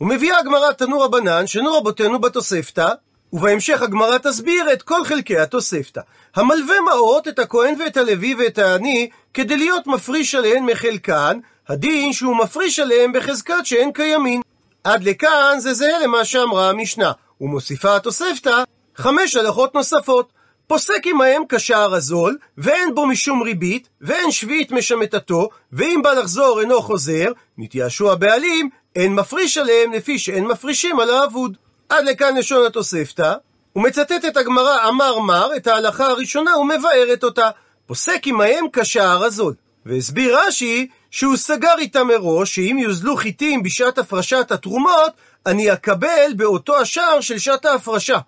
ומביאה 0.00 0.38
הגמרא 0.38 0.72
תנו 0.72 1.00
רבנן, 1.00 1.46
שנו 1.46 1.76
רבותינו 1.76 2.18
בתוספתא, 2.18 2.88
ובהמשך 3.32 3.82
הגמרא 3.82 4.18
תסביר 4.18 4.72
את 4.72 4.82
כל 4.82 5.04
חלקי 5.04 5.38
התוספתא. 5.38 6.00
המלווה 6.36 6.74
מעות 6.86 7.28
את 7.28 7.38
הכהן 7.38 7.74
ואת 7.80 7.96
הלוי 7.96 8.34
ואת 8.34 8.58
העני, 8.58 9.10
כדי 9.34 9.56
להיות 9.56 9.86
מפריש 9.86 10.34
עליהן 10.34 10.64
מחלקן, 10.64 11.38
הדין 11.68 12.12
שהוא 12.12 12.36
מפריש 12.36 12.78
עליהן 12.78 13.12
בחזקת 13.12 13.54
שאין 13.66 13.92
קיימין. 13.92 14.41
עד 14.84 15.04
לכאן 15.04 15.56
זה 15.58 15.74
זהה 15.74 15.98
למה 15.98 16.24
שאמרה 16.24 16.70
המשנה, 16.70 17.12
ומוסיפה 17.40 17.96
התוספתא 17.96 18.64
חמש 18.96 19.36
הלכות 19.36 19.74
נוספות. 19.74 20.32
פוסק 20.66 21.06
עמהם 21.06 21.42
כשער 21.48 21.94
הזול, 21.94 22.38
ואין 22.58 22.94
בו 22.94 23.06
משום 23.06 23.42
ריבית, 23.42 23.88
ואין 24.00 24.30
שביעית 24.30 24.72
משמטתו, 24.72 25.48
ואם 25.72 26.00
בא 26.02 26.12
לחזור 26.12 26.60
אינו 26.60 26.82
חוזר, 26.82 27.32
נתייאשו 27.58 28.12
הבעלים, 28.12 28.70
אין 28.96 29.14
מפריש 29.14 29.58
עליהם 29.58 29.92
לפי 29.92 30.18
שאין 30.18 30.44
מפרישים 30.44 31.00
על 31.00 31.10
האבוד. 31.10 31.56
עד 31.88 32.04
לכאן 32.04 32.36
לשון 32.36 32.66
התוספתא, 32.66 33.34
ומצטט 33.76 34.24
את 34.28 34.36
הגמרא 34.36 34.88
אמר 34.88 35.18
מר, 35.18 35.56
את 35.56 35.66
ההלכה 35.66 36.06
הראשונה, 36.06 36.58
ומבארת 36.58 37.24
אותה. 37.24 37.50
פוסק 37.86 38.26
עמהם 38.26 38.64
כשער 38.72 39.24
הזול. 39.24 39.54
והסביר 39.86 40.38
רש"י 40.38 40.88
שהוא 41.12 41.36
סגר 41.36 41.74
איתם 41.78 42.06
מראש 42.06 42.54
שאם 42.54 42.76
יוזלו 42.78 43.16
חיטים 43.16 43.62
בשעת 43.62 43.98
הפרשת 43.98 44.50
התרומות, 44.50 45.12
אני 45.46 45.72
אקבל 45.72 46.32
באותו 46.36 46.78
השער 46.78 47.20
של 47.20 47.38
שעת 47.38 47.64
ההפרשה. 47.64 48.18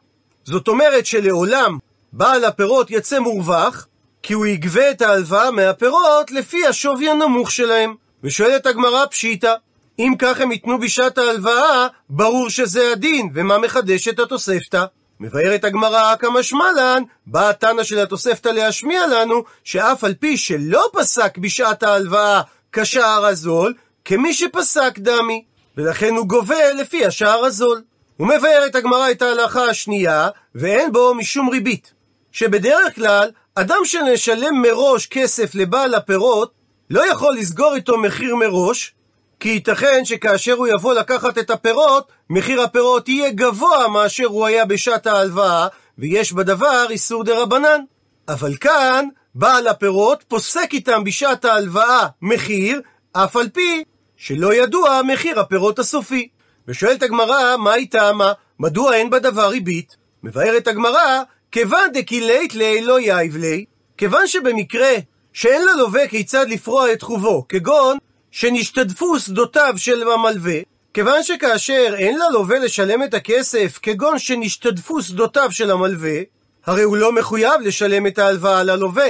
זאת 0.44 0.68
אומרת 0.68 1.06
שלעולם 1.06 1.78
בעל 2.12 2.44
הפירות 2.44 2.90
יצא 2.90 3.18
מורווח, 3.18 3.86
כי 4.22 4.32
הוא 4.32 4.46
יגבה 4.46 4.90
את 4.90 5.02
ההלוואה 5.02 5.50
מהפירות 5.50 6.30
לפי 6.30 6.66
השווי 6.66 7.10
הנמוך 7.10 7.50
שלהם. 7.50 7.94
ושואלת 8.24 8.66
הגמרא 8.66 9.06
פשיטא, 9.06 9.54
אם 9.98 10.12
כך 10.18 10.40
הם 10.40 10.52
ייתנו 10.52 10.80
בשעת 10.80 11.18
ההלוואה, 11.18 11.86
ברור 12.10 12.50
שזה 12.50 12.92
הדין, 12.92 13.30
ומה 13.34 13.58
מחדש 13.58 14.08
את 14.08 14.18
התוספתא? 14.18 14.84
מבארת 15.20 15.64
הגמרא 15.64 16.16
כמשמע 16.16 16.72
לן, 16.76 17.02
באה 17.26 17.50
התנא 17.50 17.82
של 17.82 17.98
התוספתא 17.98 18.48
להשמיע 18.48 19.06
לנו, 19.06 19.44
שאף 19.64 20.04
על 20.04 20.14
פי 20.14 20.36
שלא 20.36 20.84
פסק 20.92 21.38
בשעת 21.38 21.82
ההלוואה 21.82 22.42
כשער 22.74 23.26
הזול, 23.26 23.74
כמי 24.04 24.34
שפסק 24.34 24.98
דמי, 24.98 25.44
ולכן 25.76 26.14
הוא 26.14 26.26
גובה 26.26 26.72
לפי 26.72 27.06
השער 27.06 27.44
הזול. 27.44 27.82
הוא 28.16 28.28
מבאר 28.28 28.62
את 28.66 28.74
הגמרא 28.74 29.10
את 29.10 29.22
ההלכה 29.22 29.64
השנייה, 29.64 30.28
ואין 30.54 30.92
בו 30.92 31.14
משום 31.14 31.48
ריבית. 31.48 31.92
שבדרך 32.32 32.94
כלל, 32.94 33.30
אדם 33.54 33.78
שנשלם 33.84 34.62
מראש 34.62 35.06
כסף 35.06 35.54
לבעל 35.54 35.94
הפירות, 35.94 36.52
לא 36.90 37.10
יכול 37.10 37.34
לסגור 37.34 37.74
איתו 37.74 37.98
מחיר 37.98 38.36
מראש, 38.36 38.94
כי 39.40 39.48
ייתכן 39.48 40.04
שכאשר 40.04 40.52
הוא 40.52 40.66
יבוא 40.66 40.94
לקחת 40.94 41.38
את 41.38 41.50
הפירות, 41.50 42.08
מחיר 42.30 42.62
הפירות 42.62 43.08
יהיה 43.08 43.30
גבוה 43.30 43.88
מאשר 43.88 44.26
הוא 44.26 44.46
היה 44.46 44.64
בשעת 44.64 45.06
ההלוואה, 45.06 45.68
ויש 45.98 46.32
בדבר 46.32 46.86
איסור 46.90 47.24
דה 47.24 47.42
רבנן. 47.42 47.80
אבל 48.28 48.56
כאן, 48.56 49.08
בעל 49.34 49.66
הפירות 49.66 50.24
פוסק 50.28 50.68
איתם 50.72 51.04
בשעת 51.04 51.44
ההלוואה 51.44 52.06
מחיר, 52.22 52.80
אף 53.12 53.36
על 53.36 53.48
פי 53.48 53.84
שלא 54.16 54.54
ידוע 54.54 55.00
מחיר 55.06 55.40
הפירות 55.40 55.78
הסופי. 55.78 56.28
ושואלת 56.68 57.02
הגמרא, 57.02 57.56
מה 57.56 57.72
היא 57.72 57.90
טעמה? 57.90 58.32
מדוע 58.58 58.94
אין 58.94 59.10
בדבר 59.10 59.48
ריבית? 59.48 59.96
מבארת 60.22 60.66
הגמרא, 60.66 61.22
כיוון 61.52 61.92
דקילית 61.92 62.54
ליה 62.54 62.80
לא 62.80 63.00
יאיב 63.00 63.36
ליה, 63.36 63.64
כיוון 63.96 64.26
שבמקרה 64.26 64.92
שאין 65.32 65.62
ללווה 65.62 66.08
כיצד 66.08 66.46
לפרוע 66.48 66.92
את 66.92 67.02
חובו, 67.02 67.48
כגון 67.48 67.98
שנשתדפו 68.30 69.18
שדותיו 69.18 69.74
של 69.76 70.12
המלווה, 70.12 70.58
כיוון 70.94 71.22
שכאשר 71.22 71.94
אין 71.98 72.18
ללווה 72.18 72.58
לשלם 72.58 73.02
את 73.02 73.14
הכסף, 73.14 73.78
כגון 73.82 74.18
שנשתדפו 74.18 75.02
שדותיו 75.02 75.52
של 75.52 75.70
המלווה, 75.70 76.20
הרי 76.66 76.82
הוא 76.82 76.96
לא 76.96 77.12
מחויב 77.12 77.60
לשלם 77.60 78.06
את 78.06 78.18
ההלוואה 78.18 78.62
ללווה. 78.62 79.08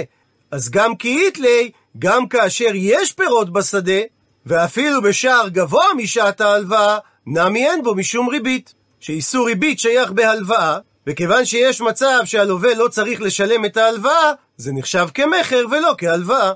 אז 0.50 0.70
גם 0.70 0.96
כאית 0.96 1.38
ליה, 1.38 1.68
גם 1.98 2.28
כאשר 2.28 2.70
יש 2.74 3.12
פירות 3.12 3.52
בשדה, 3.52 4.00
ואפילו 4.46 5.02
בשער 5.02 5.48
גבוה 5.48 5.84
משעת 5.96 6.40
ההלוואה, 6.40 6.98
נמי 7.26 7.66
אין 7.68 7.82
בו 7.82 7.94
משום 7.94 8.28
ריבית. 8.28 8.74
שאיסור 9.00 9.46
ריבית 9.46 9.78
שייך 9.78 10.10
בהלוואה, 10.10 10.78
וכיוון 11.06 11.44
שיש 11.44 11.80
מצב 11.80 12.20
שהלווה 12.24 12.74
לא 12.74 12.88
צריך 12.88 13.20
לשלם 13.20 13.64
את 13.64 13.76
ההלוואה, 13.76 14.32
זה 14.56 14.72
נחשב 14.72 15.06
כמכר 15.14 15.64
ולא 15.70 15.94
כהלוואה. 15.98 16.52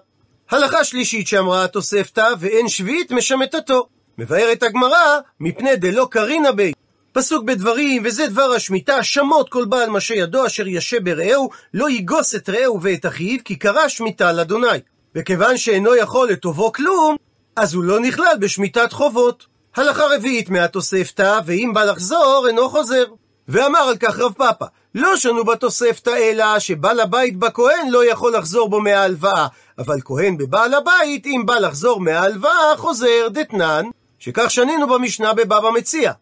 הלכה 0.50 0.84
שלישית 0.84 1.26
שאמרה 1.26 1.64
התוספתא, 1.64 2.28
ואין 2.38 2.68
שביעית 2.68 3.12
משמטתו. 3.12 3.88
מבארת 4.18 4.62
הגמרא, 4.62 5.18
מפני 5.40 5.76
דלא 5.76 6.08
קרינא 6.10 6.50
בי. 6.50 6.72
פסוק 7.18 7.44
בדברים, 7.44 8.02
וזה 8.04 8.26
דבר 8.26 8.52
השמיטה, 8.52 9.02
שמות 9.02 9.48
כל 9.48 9.64
בעל 9.64 9.90
משה 9.90 10.14
ידו 10.14 10.46
אשר 10.46 10.66
ישה 10.66 11.00
ברעהו, 11.00 11.50
לא 11.74 11.90
יגוס 11.90 12.34
את 12.34 12.48
רעהו 12.48 12.82
ואת 12.82 13.06
אחיו, 13.06 13.38
כי 13.44 13.56
קרא 13.56 13.88
שמיטה 13.88 14.32
לאדוני. 14.32 14.78
וכיוון 15.14 15.56
שאינו 15.56 15.96
יכול 15.96 16.28
לטובו 16.28 16.72
כלום, 16.72 17.16
אז 17.56 17.74
הוא 17.74 17.84
לא 17.84 18.00
נכלל 18.00 18.36
בשמיטת 18.40 18.92
חובות. 18.92 19.46
הלכה 19.76 20.02
רביעית 20.16 20.50
מהתוספתא, 20.50 21.40
ואם 21.46 21.70
בא 21.74 21.84
לחזור, 21.84 22.44
אינו 22.48 22.68
חוזר. 22.68 23.04
ואמר 23.48 23.78
על 23.78 23.96
כך 23.96 24.18
רב 24.18 24.32
פאפא, 24.32 24.66
לא 24.94 25.16
שנו 25.16 25.44
בתוספתא 25.44 26.10
אלא 26.10 26.58
שבעל 26.58 27.00
הבית 27.00 27.38
בכהן 27.38 27.88
לא 27.90 28.10
יכול 28.10 28.36
לחזור 28.36 28.68
בו 28.68 28.80
מההלוואה, 28.80 29.46
אבל 29.78 30.00
כהן 30.04 30.36
בבעל 30.36 30.74
הבית, 30.74 31.26
אם 31.26 31.42
בא 31.46 31.58
לחזור 31.58 32.00
מההלוואה, 32.00 32.76
חוזר 32.76 33.28
דתנן, 33.30 33.84
שכך 34.18 34.50
שנינו 34.50 34.86
במשנה 34.88 35.34
בבבא 35.34 35.70
מציע. 35.70 36.12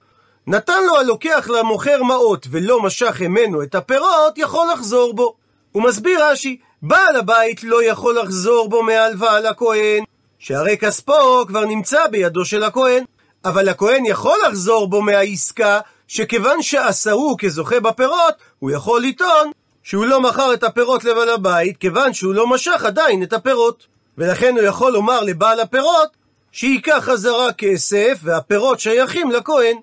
נתן 0.47 0.85
לו 0.87 0.97
הלוקח 0.97 1.49
למוכר 1.49 2.03
מעות 2.03 2.47
ולא 2.51 2.83
משך 2.83 3.21
ממנו 3.21 3.63
את 3.63 3.75
הפירות, 3.75 4.39
יכול 4.39 4.67
לחזור 4.73 5.15
בו. 5.15 5.35
הוא 5.73 5.83
מסביר 5.83 6.25
רש"י, 6.25 6.59
בעל 6.83 7.17
הבית 7.17 7.65
לא 7.65 7.85
יכול 7.85 8.19
לחזור 8.19 8.69
בו 8.69 8.83
מההלוואה 8.83 9.41
לכהן, 9.41 10.05
שהרי 10.39 10.79
כספו 10.79 11.47
כבר 11.49 11.65
נמצא 11.65 12.07
בידו 12.07 12.45
של 12.45 12.65
הכהן. 12.65 13.05
אבל 13.45 13.69
הכהן 13.69 14.05
יכול 14.07 14.39
לחזור 14.49 14.91
בו 14.91 15.03
מהעסקה, 15.03 15.81
שכיוון 16.09 16.63
שעשהו 16.63 17.37
כזוכה 17.39 17.81
בפירות, 17.81 18.35
הוא 18.59 18.71
יכול 18.71 19.03
לטעון 19.03 19.51
שהוא 19.83 20.07
לא 20.07 20.21
מכר 20.21 20.55
את 20.55 20.65
הפירות 20.65 21.05
לבעל 21.05 21.29
הבית, 21.29 21.77
כיוון 21.77 22.13
שהוא 22.15 22.35
לא 22.35 22.47
משך 22.47 22.85
עדיין 22.85 23.23
את 23.23 23.33
הפירות. 23.33 23.87
ולכן 24.19 24.55
הוא 24.57 24.63
יכול 24.63 24.93
לומר 24.93 25.21
לבעל 25.23 25.61
הפירות, 25.61 26.09
שייקח 26.53 26.99
חזרה 27.01 27.53
כסף, 27.53 28.19
והפירות 28.23 28.81
שייכים 28.81 29.31
לכהן. 29.31 29.77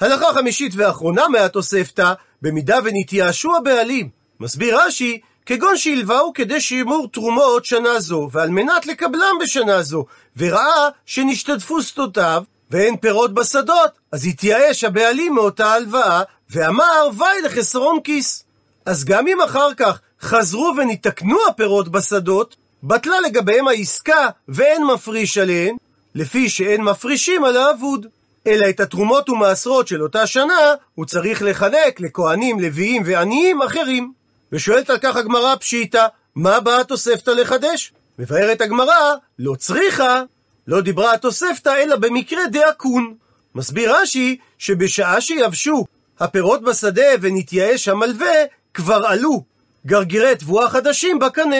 הלכה 0.00 0.34
חמישית 0.34 0.72
ואחרונה 0.76 1.28
מהתוספתא, 1.28 2.12
במידה 2.42 2.78
ונתייאשו 2.84 3.56
הבעלים. 3.56 4.08
מסביר 4.40 4.80
רש"י, 4.80 5.20
כגון 5.46 5.76
שהלוואו 5.76 6.32
כדי 6.32 6.60
שימור 6.60 7.08
תרומות 7.12 7.64
שנה 7.64 8.00
זו, 8.00 8.28
ועל 8.32 8.48
מנת 8.50 8.86
לקבלם 8.86 9.38
בשנה 9.42 9.82
זו, 9.82 10.04
וראה 10.36 10.88
שנשתתפו 11.06 11.82
שדותיו, 11.82 12.42
ואין 12.70 12.96
פירות 12.96 13.34
בשדות, 13.34 13.90
אז 14.12 14.26
התייאש 14.26 14.84
הבעלים 14.84 15.34
מאותה 15.34 15.72
הלוואה, 15.72 16.22
ואמר, 16.50 17.08
וי 17.18 17.42
לחסרון 17.44 17.98
כיס. 18.04 18.44
אז 18.86 19.04
גם 19.04 19.28
אם 19.28 19.40
אחר 19.40 19.74
כך 19.74 20.00
חזרו 20.22 20.72
וניתקנו 20.76 21.38
הפירות 21.48 21.88
בשדות, 21.88 22.56
בטלה 22.82 23.20
לגביהם 23.20 23.68
העסקה 23.68 24.28
ואין 24.48 24.84
מפריש 24.84 25.38
עליהן, 25.38 25.76
לפי 26.14 26.48
שאין 26.48 26.82
מפרישים 26.82 27.44
על 27.44 27.56
האבוד. 27.56 28.06
אלא 28.46 28.68
את 28.68 28.80
התרומות 28.80 29.28
ומעשרות 29.28 29.88
של 29.88 30.02
אותה 30.02 30.26
שנה, 30.26 30.74
הוא 30.94 31.06
צריך 31.06 31.42
לחלק 31.42 32.00
לכהנים, 32.00 32.60
לוויים 32.60 33.02
ועניים 33.06 33.62
אחרים. 33.62 34.12
ושואלת 34.52 34.90
על 34.90 34.98
כך 34.98 35.16
הגמרא 35.16 35.56
פשיטא, 35.56 36.06
מה 36.34 36.60
באה 36.60 36.80
התוספתא 36.80 37.30
לחדש? 37.30 37.92
מבארת 38.18 38.60
הגמרא, 38.60 39.14
לא 39.38 39.54
צריכה, 39.54 40.22
לא 40.66 40.80
דיברה 40.80 41.12
התוספתא 41.14 41.68
אלא 41.68 41.96
במקרה 41.96 42.46
דאקון. 42.46 43.14
מסביר 43.54 43.96
רש"י 43.96 44.38
שבשעה 44.58 45.20
שיבשו 45.20 45.84
הפירות 46.20 46.62
בשדה 46.62 47.06
ונתייאש 47.20 47.88
המלווה, 47.88 48.34
כבר 48.74 49.06
עלו 49.06 49.44
גרגירי 49.86 50.36
תבואה 50.36 50.68
חדשים 50.68 51.18
בקנה. 51.18 51.56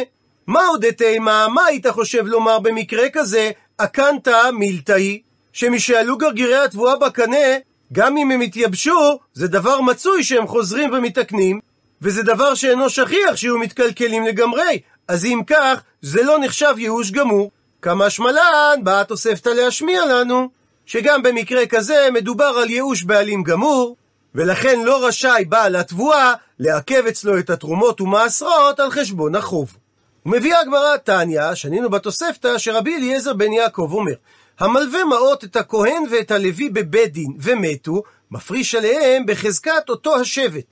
מה 0.47 0.67
עוד 0.67 0.91
תימה, 0.91 1.49
מה 1.49 1.65
היית 1.65 1.87
חושב 1.87 2.27
לומר 2.27 2.59
במקרה 2.59 3.11
כזה? 3.13 3.51
אקנתא 3.77 4.51
מילתאי, 4.51 5.23
שמשעלו 5.53 6.19
גרגירי 6.19 6.57
התבואה 6.57 6.97
בקנה, 6.97 7.57
גם 7.93 8.17
אם 8.17 8.31
הם 8.31 8.41
התייבשו, 8.41 9.19
זה 9.35 9.49
דבר 9.49 9.81
מצוי 9.81 10.25
שהם 10.25 10.47
חוזרים 10.47 10.91
ומתקנים, 10.93 11.61
וזה 12.03 12.23
דבר 12.23 12.55
שאינו 12.55 12.91
שכיח 12.91 13.37
שיהיו 13.37 13.59
מתקלקלים 13.59 14.27
לגמרי, 14.27 14.79
אז 15.09 15.25
אם 15.25 15.41
כך, 15.47 15.83
זה 16.03 16.23
לא 16.23 16.39
נחשב 16.39 16.75
ייאוש 16.79 17.11
גמור. 17.11 17.51
כמה 17.83 18.11
שמלן, 18.11 18.79
באה 18.83 19.01
התוספתא 19.01 19.49
להשמיע 19.49 20.07
לנו, 20.07 20.49
שגם 20.87 21.23
במקרה 21.23 21.67
כזה 21.67 22.09
מדובר 22.13 22.45
על 22.63 22.71
ייאוש 22.71 23.03
בעלים 23.03 23.43
גמור, 23.43 23.97
ולכן 24.35 24.81
לא 24.85 25.07
רשאי 25.07 25.45
בעל 25.45 25.77
התבואה 25.77 26.35
לעכב 26.59 27.07
אצלו 27.07 27.39
את 27.39 27.51
התרומות 27.51 28.01
ומעשרות 28.01 28.81
על 28.81 28.91
חשבון 28.91 29.35
החוב. 29.35 29.77
ומביאה 30.27 30.61
הגמרא 30.61 30.97
תניא, 30.97 31.55
שנינו 31.55 31.91
בתוספתא, 31.91 32.59
שרבי 32.59 32.97
אליעזר 32.97 33.33
בן 33.33 33.53
יעקב 33.53 33.91
אומר, 33.93 34.15
המלווה 34.61 35.05
מעות 35.05 35.45
את 35.45 35.57
הכהן 35.57 36.03
ואת 36.11 36.31
הלוי 36.31 36.69
בבית 36.69 37.13
דין 37.13 37.33
ומתו, 37.41 38.03
מפריש 38.31 38.75
עליהם 38.75 39.27
בחזקת 39.27 39.89
אותו 39.89 40.17
השבט. 40.17 40.65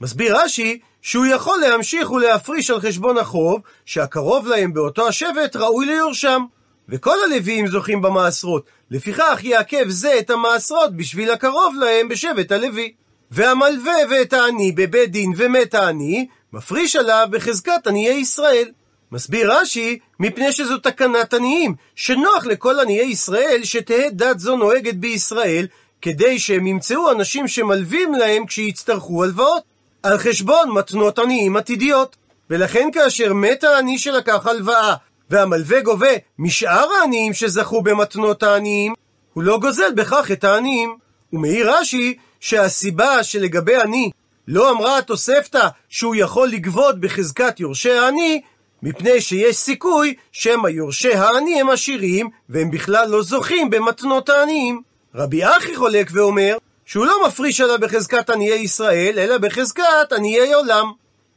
מסביר 0.00 0.36
רש"י 0.36 0.78
שהוא 1.02 1.26
יכול 1.26 1.58
להמשיך 1.60 2.10
ולהפריש 2.10 2.70
על 2.70 2.80
חשבון 2.80 3.18
החוב, 3.18 3.60
שהקרוב 3.84 4.46
להם 4.46 4.74
באותו 4.74 5.08
השבט 5.08 5.56
ראוי 5.56 5.86
ליורשם. 5.86 6.42
וכל 6.88 7.16
הלוויים 7.24 7.66
זוכים 7.66 8.02
במעשרות, 8.02 8.64
לפיכך 8.90 9.40
יעכב 9.42 9.84
זה 9.88 10.18
את 10.18 10.30
המעשרות 10.30 10.96
בשביל 10.96 11.30
הקרוב 11.30 11.74
להם 11.80 12.08
בשבט 12.08 12.52
הלוי. 12.52 12.92
והמלווה 13.30 13.94
ואת 14.10 14.32
העני 14.32 14.72
בבית 14.72 15.10
דין 15.10 15.32
ומת 15.36 15.74
העני, 15.74 16.26
מפריש 16.52 16.96
עליו 16.96 17.28
בחזקת 17.30 17.86
עניי 17.86 18.14
ישראל. 18.14 18.68
מסביר 19.12 19.52
רש"י, 19.52 19.98
מפני 20.20 20.52
שזו 20.52 20.78
תקנת 20.78 21.34
עניים, 21.34 21.74
שנוח 21.94 22.46
לכל 22.46 22.80
עניי 22.80 23.06
ישראל 23.06 23.60
שתהא 23.64 24.08
דת 24.12 24.38
זו 24.38 24.56
נוהגת 24.56 24.94
בישראל, 24.94 25.66
כדי 26.02 26.38
שהם 26.38 26.66
ימצאו 26.66 27.10
אנשים 27.12 27.48
שמלווים 27.48 28.14
להם 28.14 28.46
כשיצטרכו 28.46 29.24
הלוואות, 29.24 29.62
על 30.02 30.18
חשבון 30.18 30.70
מתנות 30.70 31.18
עניים 31.18 31.56
עתידיות. 31.56 32.16
ולכן 32.50 32.88
כאשר 32.92 33.32
מת 33.32 33.64
העני 33.64 33.98
שלקח 33.98 34.46
הלוואה, 34.46 34.94
והמלווה 35.30 35.80
גובה 35.80 36.12
משאר 36.38 36.88
העניים 37.00 37.32
שזכו 37.32 37.82
במתנות 37.82 38.42
העניים, 38.42 38.94
הוא 39.32 39.42
לא 39.42 39.58
גוזל 39.58 39.92
בכך 39.94 40.30
את 40.32 40.44
העניים. 40.44 40.96
ומעיר 41.32 41.70
רש"י 41.70 42.16
שהסיבה 42.40 43.22
שלגבי 43.22 43.76
עני 43.76 44.10
לא 44.48 44.70
אמרה 44.70 44.98
התוספתא 44.98 45.68
שהוא 45.88 46.14
יכול 46.14 46.48
לגבות 46.48 47.00
בחזקת 47.00 47.60
יורשי 47.60 47.92
העני, 47.92 48.40
מפני 48.82 49.20
שיש 49.20 49.56
סיכוי 49.56 50.14
שמא 50.32 50.68
יורשי 50.68 51.14
העני 51.14 51.60
הם 51.60 51.70
עשירים, 51.70 52.28
והם 52.48 52.70
בכלל 52.70 53.08
לא 53.08 53.22
זוכים 53.22 53.70
במתנות 53.70 54.28
העניים. 54.28 54.82
רבי 55.14 55.44
אחי 55.44 55.76
חולק 55.76 56.10
ואומר 56.12 56.56
שהוא 56.84 57.06
לא 57.06 57.26
מפריש 57.26 57.60
עליו 57.60 57.78
בחזקת 57.80 58.30
עניי 58.30 58.54
ישראל, 58.54 59.18
אלא 59.18 59.38
בחזקת 59.38 60.12
עניי 60.16 60.52
עולם. 60.54 60.92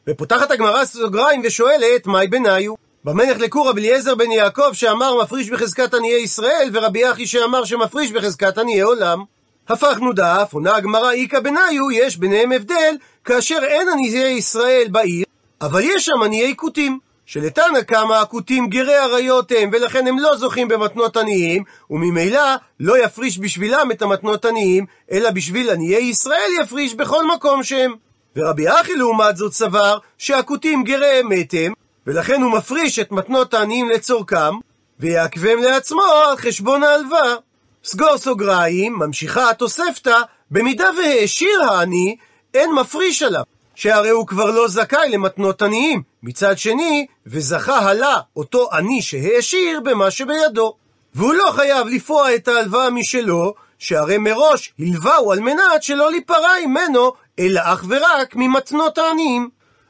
ופותחת 0.07 0.51
הגמרא 0.51 0.85
סוגריים 0.85 1.41
ושואלת, 1.45 2.07
מהי 2.07 2.27
בניו? 2.27 2.73
במה 3.03 3.25
נחלקו 3.25 3.65
רבי 3.65 3.81
אליעזר 3.81 4.15
בן 4.15 4.31
יעקב 4.31 4.73
שאמר 4.73 5.21
מפריש 5.23 5.49
בחזקת 5.49 5.93
עניי 5.93 6.21
ישראל, 6.21 6.69
ורבי 6.73 7.11
אחי 7.11 7.27
שאמר 7.27 7.65
שמפריש 7.65 8.11
בחזקת 8.11 8.57
עניי 8.57 8.81
עולם? 8.81 9.23
הפכנו 9.69 10.13
דף, 10.13 10.49
עונה 10.53 10.75
הגמרא 10.75 11.11
איכא 11.11 11.39
בניו, 11.39 11.91
יש 11.91 12.17
ביניהם 12.17 12.51
הבדל, 12.51 12.95
כאשר 13.25 13.59
אין 13.63 13.89
עניי 13.89 14.29
ישראל 14.37 14.87
בעיר, 14.91 15.25
אבל 15.61 15.81
יש 15.83 16.05
שם 16.05 16.23
עניי 16.25 16.53
כותים. 16.55 16.99
שלתנא 17.31 17.81
קמא 17.81 18.13
הכותים 18.13 18.67
גרי 18.67 18.95
עריות 18.95 19.51
הם, 19.57 19.69
ולכן 19.73 20.07
הם 20.07 20.19
לא 20.19 20.37
זוכים 20.37 20.67
במתנות 20.67 21.17
עניים, 21.17 21.63
וממילא 21.89 22.55
לא 22.79 23.03
יפריש 23.03 23.39
בשבילם 23.39 23.91
את 23.91 24.01
המתנות 24.01 24.45
עניים, 24.45 24.85
אלא 25.11 25.29
בשביל 25.31 25.69
עניי 25.69 26.03
ישראל 26.03 26.49
יפריש 26.61 26.93
בכל 26.95 27.27
מקום 27.27 27.63
שהם. 27.63 27.95
ורבי 28.35 28.69
אחי 28.69 28.95
לעומת 28.95 29.37
זאת 29.37 29.53
סבר 29.53 29.97
שהכותים 30.17 30.83
גרי 30.83 31.21
אמת 31.21 31.53
הם, 31.53 31.73
ולכן 32.07 32.41
הוא 32.41 32.51
מפריש 32.51 32.99
את 32.99 33.11
מתנות 33.11 33.53
העניים 33.53 33.89
לצורכם, 33.89 34.55
ויעכבם 34.99 35.59
לעצמו 35.63 36.01
על 36.01 36.37
חשבון 36.37 36.83
ההלוואה. 36.83 37.35
סגור 37.83 38.17
סוגריים, 38.17 38.99
ממשיכה 38.99 39.49
התוספתא, 39.49 40.21
במידה 40.51 40.89
והעשיר 40.97 41.63
העני, 41.63 42.15
אין 42.53 42.71
מפריש 42.71 43.23
עליו, 43.23 43.43
שהרי 43.79 44.09
הוא 44.09 44.27
כבר 44.27 44.51
לא 44.51 44.67
זכאי 44.67 45.09
למתנות 45.09 45.61
עניים. 45.61 46.01
מצד 46.23 46.57
שני, 46.57 47.05
וזכה 47.27 47.79
הלה 47.79 48.19
אותו 48.35 48.69
עני 48.73 49.01
שהעשיר 49.01 49.79
במה 49.79 50.11
שבידו. 50.11 50.73
והוא 51.15 51.33
לא 51.33 51.51
חייב 51.51 51.87
לפרוע 51.87 52.35
את 52.35 52.47
ההלוואה 52.47 52.89
משלו, 52.89 53.53
שהרי 53.77 54.17
מראש 54.17 54.73
הלווהו 54.79 55.31
על 55.31 55.39
מנת 55.39 55.83
שלא 55.83 56.11
ליפרע 56.11 56.49
ממנו, 56.65 57.11
אלא 57.39 57.61
אך 57.63 57.83
ורק 57.87 58.35
ממתנות 58.35 58.97
העניים. 58.97 59.49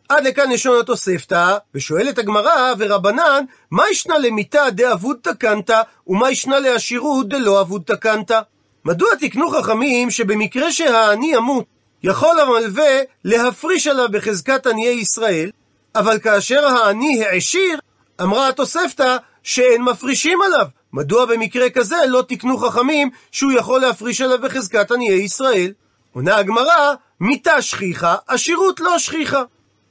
עד 0.10 0.24
לכאן 0.24 0.51
לשון 0.51 0.79
התוספתא, 0.79 1.58
ושואלת 1.75 2.17
הגמרא 2.17 2.74
ורבנן, 2.77 3.43
מה 3.72 3.84
ישנה 3.91 4.17
למיתה 4.17 4.69
דאבוד 4.72 5.17
תקנתא, 5.22 5.81
ומה 6.08 6.31
ישנה 6.31 6.60
לעשירות 6.60 7.29
דלא 7.29 7.62
אבוד 7.62 7.81
תקנתא? 7.86 8.39
מדוע 8.86 9.10
תקנו 9.19 9.50
חכמים 9.50 10.12
שבמקרה 10.12 10.72
שהעני 10.72 11.31
ימות, 11.36 11.65
יכול 12.03 12.39
המלווה 12.39 13.00
להפריש 13.25 13.88
עליו 13.88 14.10
בחזקת 14.12 14.68
עניי 14.68 14.94
ישראל, 14.94 15.51
אבל 15.96 16.20
כאשר 16.20 16.65
העני 16.65 17.25
העשיר, 17.25 17.79
אמרה 18.22 18.48
התוספתא 18.48 19.18
שאין 19.44 19.82
מפרישים 19.82 20.39
עליו. 20.41 20.68
מדוע 20.94 21.25
במקרה 21.25 21.70
כזה 21.70 21.96
לא 22.08 22.24
תקנו 22.27 22.58
חכמים 22.58 23.10
שהוא 23.32 23.51
יכול 23.51 23.82
להפריש 23.82 24.22
עליו 24.22 24.39
בחזקת 24.41 24.91
עניי 24.91 25.13
ישראל? 25.13 25.74
עונה 26.13 26.38
הגמרא, 26.38 26.94
מיתה 27.20 27.62
שכיחה, 27.62 28.15
עשירות 28.27 28.79
לא 28.79 29.00
שכיחה. 29.00 29.44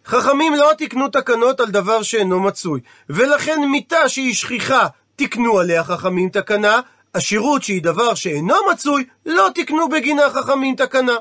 חכמים 0.06 0.54
לא 0.54 0.70
תקנו 0.78 1.08
תקנות 1.08 1.60
על 1.60 1.66
דבר 1.66 2.02
שאינו 2.02 2.40
מצוי, 2.40 2.80
ולכן 3.10 3.60
מיתה 3.60 4.08
שהיא 4.08 4.34
שכיחה, 4.34 4.86
תקנו 5.16 5.58
עליה 5.58 5.84
חכמים 5.84 6.28
תקנה, 6.28 6.80
עשירות 7.12 7.62
שהיא 7.62 7.82
דבר 7.82 8.14
שאינו 8.14 8.54
מצוי, 8.72 9.04
לא 9.26 9.48
תקנו 9.54 9.88
בגינה 9.88 10.30
חכמים 10.30 10.76
תקנה. 10.76 11.16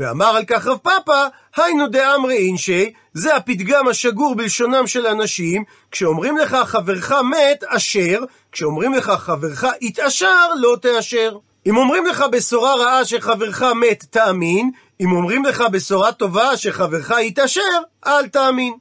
ואמר 0.00 0.36
על 0.36 0.44
כך 0.44 0.66
רב 0.66 0.78
פאפא, 0.78 1.26
היינו 1.56 1.88
דאמרי 1.88 2.36
אינשי, 2.36 2.92
זה 3.12 3.36
הפתגם 3.36 3.88
השגור 3.88 4.34
בלשונם 4.34 4.86
של 4.86 5.06
אנשים, 5.06 5.64
כשאומרים 5.90 6.36
לך 6.36 6.56
חברך 6.64 7.12
מת, 7.12 7.64
אשר, 7.66 8.20
כשאומרים 8.52 8.94
לך 8.94 9.10
חברך 9.10 9.64
התעשר, 9.82 10.54
לא 10.60 10.76
תאשר. 10.82 11.36
אם 11.66 11.76
אומרים 11.76 12.06
לך 12.06 12.24
בשורה 12.32 12.74
רעה 12.74 13.04
שחברך 13.04 13.62
מת, 13.62 14.04
תאמין, 14.10 14.70
אם 15.00 15.12
אומרים 15.12 15.44
לך 15.44 15.64
בשורה 15.72 16.12
טובה 16.12 16.56
שחברך 16.56 17.12
יתעשר, 17.22 17.60
אל 18.06 18.28
תאמין. 18.28 18.74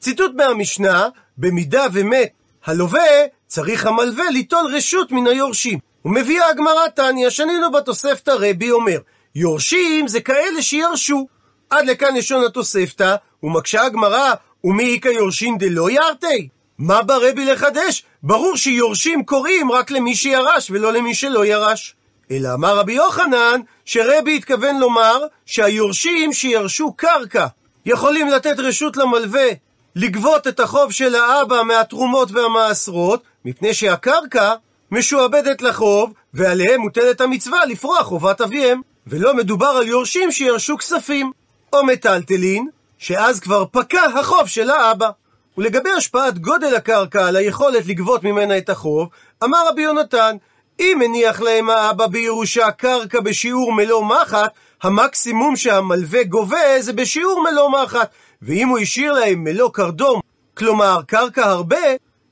ציטוט 0.00 0.32
מהמשנה, 0.34 1.08
במידה 1.38 1.86
ומת 1.92 2.28
הלווה, 2.64 3.00
צריך 3.46 3.86
המלווה 3.86 4.30
ליטול 4.30 4.66
רשות 4.76 5.12
מן 5.12 5.26
היורשים. 5.26 5.78
ומביאה 6.04 6.48
הגמרא 6.48 6.88
תניא, 6.88 7.30
שנינו 7.30 7.72
בתוספתא 7.72 8.30
רבי 8.38 8.70
אומר, 8.70 8.98
יורשים 9.34 10.08
זה 10.08 10.20
כאלה 10.20 10.62
שירשו. 10.62 11.26
עד 11.70 11.86
לכאן 11.86 12.16
לשון 12.16 12.44
התוספתא, 12.44 13.16
ומקשה 13.42 13.82
הגמרא, 13.82 14.32
ומי 14.64 14.94
איכא 14.94 15.08
יורשין 15.08 15.58
דלא 15.58 15.90
ירתי? 15.90 16.48
מה 16.78 17.02
ברבי 17.02 17.44
לחדש? 17.44 18.04
ברור 18.22 18.56
שיורשים 18.56 19.24
קוראים 19.24 19.72
רק 19.72 19.90
למי 19.90 20.14
שירש 20.14 20.70
ולא 20.70 20.92
למי 20.92 21.14
שלא 21.14 21.46
ירש. 21.46 21.94
אלא 22.30 22.54
אמר 22.54 22.78
רבי 22.78 22.92
יוחנן, 22.92 23.60
שרבי 23.84 24.36
התכוון 24.36 24.78
לומר 24.78 25.20
שהיורשים 25.46 26.32
שירשו 26.32 26.92
קרקע 26.92 27.46
יכולים 27.86 28.28
לתת 28.28 28.58
רשות 28.58 28.96
למלווה 28.96 29.46
לגבות 29.96 30.46
את 30.46 30.60
החוב 30.60 30.92
של 30.92 31.14
האבא 31.14 31.62
מהתרומות 31.62 32.32
והמעשרות, 32.32 33.22
מפני 33.44 33.74
שהקרקע 33.74 34.54
משועבדת 34.90 35.62
לחוב, 35.62 36.12
ועליהם 36.34 36.80
מוטלת 36.80 37.20
המצווה 37.20 37.66
לפרוע 37.66 38.02
חובת 38.02 38.40
אביהם. 38.40 38.80
ולא 39.06 39.34
מדובר 39.34 39.66
על 39.66 39.86
יורשים 39.86 40.32
שירשו 40.32 40.78
כספים, 40.78 41.30
או 41.72 41.84
מטלטלין, 41.84 42.68
שאז 42.98 43.40
כבר 43.40 43.64
פקע 43.72 44.02
החוב 44.20 44.46
של 44.46 44.70
האבא. 44.70 45.10
ולגבי 45.58 45.90
השפעת 45.90 46.38
גודל 46.38 46.74
הקרקע 46.74 47.26
על 47.26 47.36
היכולת 47.36 47.86
לגבות 47.86 48.24
ממנה 48.24 48.58
את 48.58 48.70
החוב, 48.70 49.08
אמר 49.44 49.68
רבי 49.68 49.82
יונתן, 49.82 50.36
אם 50.80 51.00
הניח 51.04 51.40
להם 51.40 51.70
האבא 51.70 52.06
בירושה 52.06 52.70
קרקע 52.70 53.20
בשיעור 53.20 53.72
מלוא 53.72 54.04
מחט, 54.04 54.52
המקסימום 54.82 55.56
שהמלווה 55.56 56.24
גובה 56.24 56.80
זה 56.80 56.92
בשיעור 56.92 57.42
מלוא 57.42 57.70
מחט, 57.70 58.10
ואם 58.42 58.68
הוא 58.68 58.78
השאיר 58.78 59.12
להם 59.12 59.44
מלוא 59.44 59.70
קרדום, 59.72 60.20
כלומר 60.54 61.00
קרקע 61.06 61.46
הרבה, 61.46 61.86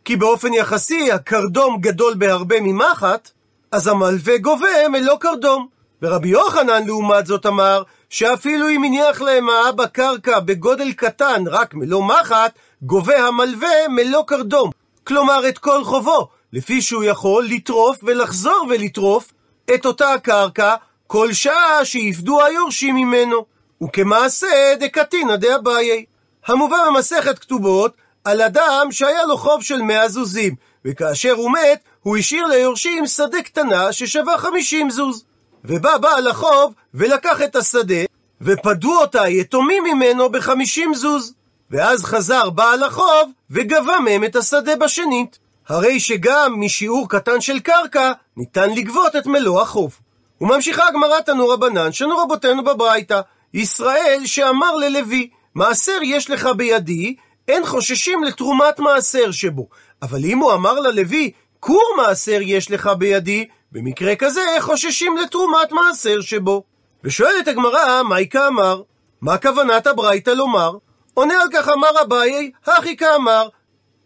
כי 0.04 0.16
באופן 0.16 0.54
יחסי 0.54 1.12
הקרדום 1.12 1.80
גדול 1.80 2.14
בהרבה 2.14 2.60
ממחט, 2.60 3.30
אז 3.72 3.88
המלווה 3.88 4.38
גובה 4.38 4.88
מלוא 4.88 5.16
קרדום. 5.16 5.71
ורבי 6.02 6.28
יוחנן 6.28 6.86
לעומת 6.86 7.26
זאת 7.26 7.46
אמר, 7.46 7.82
שאפילו 8.10 8.68
אם 8.68 8.84
הניח 8.84 9.20
להם 9.20 9.48
האבא 9.50 9.86
קרקע 9.86 10.40
בגודל 10.40 10.92
קטן, 10.92 11.44
רק 11.46 11.74
מלוא 11.74 12.04
מחט, 12.04 12.52
גובה 12.82 13.26
המלווה 13.26 13.88
מלוא 13.88 14.22
קרדום. 14.26 14.70
כלומר 15.04 15.48
את 15.48 15.58
כל 15.58 15.84
חובו, 15.84 16.28
לפי 16.52 16.82
שהוא 16.82 17.04
יכול 17.04 17.44
לטרוף 17.44 17.98
ולחזור 18.02 18.66
ולטרוף 18.70 19.32
את 19.74 19.86
אותה 19.86 20.12
הקרקע 20.12 20.74
כל 21.06 21.32
שעה 21.32 21.84
שיפדו 21.84 22.44
היורשים 22.44 22.94
ממנו. 22.94 23.44
וכמעשה 23.84 24.74
דקתינא 24.80 25.36
דאביי. 25.36 26.04
המובא 26.46 26.76
במסכת 26.88 27.38
כתובות 27.38 27.96
על 28.24 28.42
אדם 28.42 28.86
שהיה 28.90 29.26
לו 29.26 29.36
חוב 29.36 29.62
של 29.62 29.82
מאה 29.82 30.08
זוזים, 30.08 30.54
וכאשר 30.84 31.32
הוא 31.32 31.50
מת, 31.52 31.80
הוא 32.02 32.16
השאיר 32.16 32.46
ליורשים 32.46 33.06
שדה 33.06 33.42
קטנה 33.42 33.92
ששווה 33.92 34.38
חמישים 34.38 34.90
זוז. 34.90 35.24
ובא 35.64 35.98
בעל 35.98 36.28
החוב 36.28 36.74
ולקח 36.94 37.42
את 37.42 37.56
השדה, 37.56 38.04
ופדו 38.40 39.00
אותה 39.00 39.28
יתומים 39.28 39.84
ממנו 39.84 40.28
בחמישים 40.28 40.94
זוז. 40.94 41.34
ואז 41.70 42.04
חזר 42.04 42.50
בעל 42.50 42.82
החוב 42.82 43.30
וגבה 43.50 44.00
מהם 44.04 44.24
את 44.24 44.36
השדה 44.36 44.76
בשנית. 44.76 45.38
הרי 45.68 46.00
שגם 46.00 46.60
משיעור 46.60 47.08
קטן 47.08 47.40
של 47.40 47.60
קרקע 47.60 48.12
ניתן 48.36 48.70
לגבות 48.70 49.16
את 49.16 49.26
מלוא 49.26 49.60
החוב. 49.60 49.98
וממשיכה 50.40 50.88
הגמרא 50.88 51.20
תנו 51.20 51.48
רבנן, 51.48 51.92
שנו 51.92 52.18
רבותינו 52.18 52.64
בברייתא, 52.64 53.20
ישראל 53.54 54.22
שאמר 54.24 54.76
ללוי, 54.76 55.30
מעשר 55.54 55.98
יש 56.02 56.30
לך 56.30 56.48
בידי, 56.56 57.16
אין 57.48 57.66
חוששים 57.66 58.24
לתרומת 58.24 58.78
מעשר 58.78 59.30
שבו. 59.30 59.68
אבל 60.02 60.24
אם 60.24 60.38
הוא 60.38 60.52
אמר 60.52 60.80
ללוי, 60.80 61.30
כור 61.60 61.94
מעשר 61.96 62.38
יש 62.42 62.70
לך 62.70 62.90
בידי, 62.98 63.48
במקרה 63.72 64.16
כזה 64.16 64.40
חוששים 64.60 65.16
לתרומת 65.16 65.72
מעשר 65.72 66.20
שבו. 66.20 66.62
ושואלת 67.04 67.48
הגמרא, 67.48 68.02
מהי 68.02 68.28
כאמר? 68.28 68.82
מה 69.20 69.38
כוונת 69.38 69.86
הברייתא 69.86 70.30
לומר? 70.30 70.76
עונה 71.14 71.42
על 71.42 71.48
כך 71.52 71.68
אמר 71.68 72.02
אביי, 72.02 72.50
הכי 72.66 72.96
כאמר. 72.96 73.48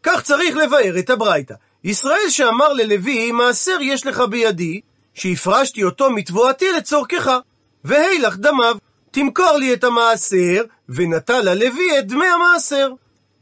כך 0.02 0.22
צריך 0.22 0.56
לבאר 0.56 0.98
את 0.98 1.10
הברייתא. 1.10 1.54
ישראל 1.84 2.28
שאמר 2.28 2.72
ללוי, 2.72 3.32
מעשר 3.32 3.78
יש 3.80 4.06
לך 4.06 4.20
בידי, 4.20 4.80
שהפרשתי 5.14 5.84
אותו 5.84 6.10
מתבואתי 6.10 6.72
לצורכך. 6.72 7.30
והילך 7.84 8.36
דמיו, 8.36 8.76
תמכור 9.10 9.52
לי 9.52 9.72
את 9.72 9.84
המעשר, 9.84 10.62
ונטל 10.88 11.48
הלוי 11.48 11.98
את 11.98 12.06
דמי 12.06 12.26
המעשר. 12.26 12.90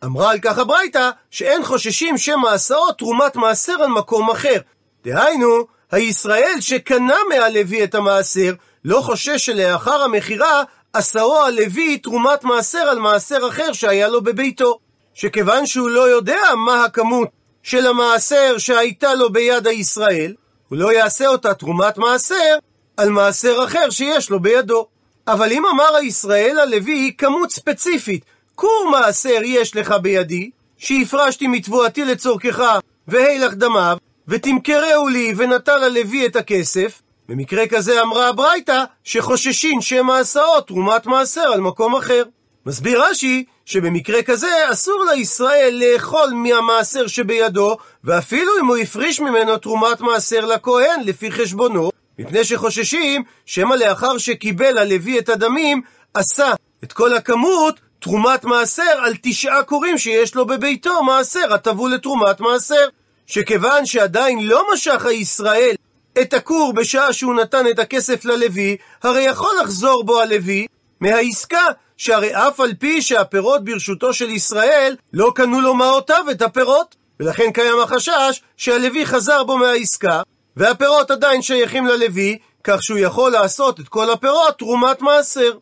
אמרה 0.05 0.31
על 0.31 0.39
כך 0.43 0.59
הברייתא, 0.59 1.11
שאין 1.31 1.65
חוששים 1.65 2.19
שמא 2.19 2.57
תרומת 2.99 3.37
מעשר 3.37 3.73
על 3.73 3.89
מקום 3.89 4.31
אחר. 4.31 4.61
דהיינו, 5.05 5.74
הישראל 5.95 6.57
שקנה 6.61 7.17
מהלוי 7.29 7.85
את 7.85 7.95
המעשר, 7.95 8.53
לא 8.85 9.01
חושש 9.01 9.47
שלאחר 9.47 10.03
המכירה 10.03 10.63
עשאו 10.93 11.45
הלוי 11.45 11.99
תרומת 11.99 12.45
מעשר 12.45 12.79
על 12.79 12.99
מעשר 12.99 13.39
אחר 13.49 13.73
שהיה 13.73 14.09
לו 14.09 14.23
בביתו. 14.23 14.79
שכיוון 15.15 15.67
שהוא 15.67 15.89
לא 15.89 16.09
יודע 16.09 16.41
מה 16.67 16.85
הכמות 16.85 17.29
של 17.63 17.87
המעשר 17.87 18.59
שהייתה 18.59 19.15
לו 19.15 19.33
ביד 19.33 19.67
הישראל, 19.67 20.35
הוא 20.69 20.79
לא 20.79 20.93
יעשה 20.93 21.27
אותה 21.27 21.55
תרומת 21.55 21.99
מעשר 21.99 22.57
על 22.97 23.09
מעשר 23.11 23.65
אחר 23.65 23.91
שיש 23.91 24.31
לו 24.31 24.41
בידו. 24.41 24.87
אבל 25.27 25.53
אם 25.53 25.67
אמר 25.67 25.97
הישראל 25.97 26.59
הלוי 26.59 27.15
כמות 27.19 27.51
ספציפית, 27.51 28.25
כור 28.55 28.89
מעשר 28.93 29.41
יש 29.45 29.77
לך 29.77 29.95
בידי, 30.03 30.51
שהפרשתי 30.79 31.47
מתבואתי 31.47 32.05
לצורכך, 32.05 32.79
והילך 33.09 33.55
דמיו, 33.55 33.97
ותמכרהו 34.29 35.09
לי 35.09 35.35
ונטל 35.37 35.85
הלוי 35.85 36.27
את 36.27 36.37
הכסף, 36.37 37.03
במקרה 37.29 37.67
כזה 37.67 38.03
אמרה 38.03 38.29
הברייתא 38.29 38.85
שחוששין 39.05 39.81
שמא 39.81 40.13
הסעות 40.13 40.67
תרומת 40.67 41.07
מעשר 41.07 41.41
על 41.41 41.61
מקום 41.61 41.97
אחר. 41.97 42.23
מסביר 42.67 43.05
רש"י 43.05 43.45
שבמקרה 43.65 44.23
כזה 44.23 44.71
אסור 44.73 45.05
לישראל 45.15 45.83
לאכול 45.85 46.31
מהמעשר 46.35 47.07
שבידו, 47.07 47.77
ואפילו 48.05 48.53
אם 48.61 48.67
הוא 48.67 48.77
הפריש 48.77 49.21
ממנו 49.21 49.57
תרומת 49.57 50.01
מעשר 50.01 50.45
לכהן 50.45 51.01
לפי 51.05 51.31
חשבונו, 51.31 51.91
מפני 52.19 52.45
שחוששים 52.45 53.23
שמא 53.47 53.75
לאחר 53.75 54.19
שקיבל 54.19 54.79
הלוי 54.79 55.19
את 55.19 55.29
הדמים, 55.29 55.83
עשה 56.15 56.53
את 56.85 56.93
כל 56.93 57.15
הכמות 57.15 57.81
תרומת 57.99 58.45
מעשר 58.45 58.93
על 59.03 59.15
תשעה 59.23 59.63
קורים 59.63 59.99
שיש 59.99 60.35
לו 60.35 60.47
בביתו, 60.47 61.03
מעשר 61.03 61.55
הטבו 61.55 61.89
לתרומת 61.89 62.41
מעשר. 62.41 62.89
שכיוון 63.27 63.87
שעדיין 63.87 64.47
לא 64.47 64.67
משך 64.73 65.07
הישראל 65.07 65.75
את 66.21 66.35
הכור 66.35 66.73
בשעה 66.73 67.13
שהוא 67.13 67.35
נתן 67.35 67.69
את 67.71 67.79
הכסף 67.79 68.25
ללוי, 68.25 68.77
הרי 69.03 69.23
יכול 69.23 69.51
לחזור 69.63 70.05
בו 70.05 70.21
הלוי 70.21 70.67
מהעסקה, 71.01 71.67
שהרי 71.97 72.35
אף 72.35 72.61
על 72.61 72.75
פי 72.75 73.03
שהפירות 73.03 73.65
ברשותו 73.65 74.13
של 74.13 74.31
ישראל, 74.31 74.97
לא 75.13 75.33
קנו 75.35 75.61
לו 75.61 75.75
מעותיו 75.75 76.25
את 76.31 76.43
הפירות. 76.43 76.95
ולכן 77.21 77.51
קיים 77.53 77.81
החשש 77.83 78.43
שהלוי 78.57 79.07
חזר 79.07 79.45
בו 79.45 79.59
מהעסקה, 79.59 80.23
והפירות 80.57 81.11
עדיין 81.11 81.43
שייכים 81.43 81.87
ללוי, 81.87 82.39
כך 82.65 82.83
שהוא 82.83 82.99
יכול 82.99 83.33
לעשות 83.33 83.81
את 83.81 83.89
כל 83.89 84.11
הפירות 84.11 84.59
תרומת 84.59 85.03
מעשר. 85.03 85.53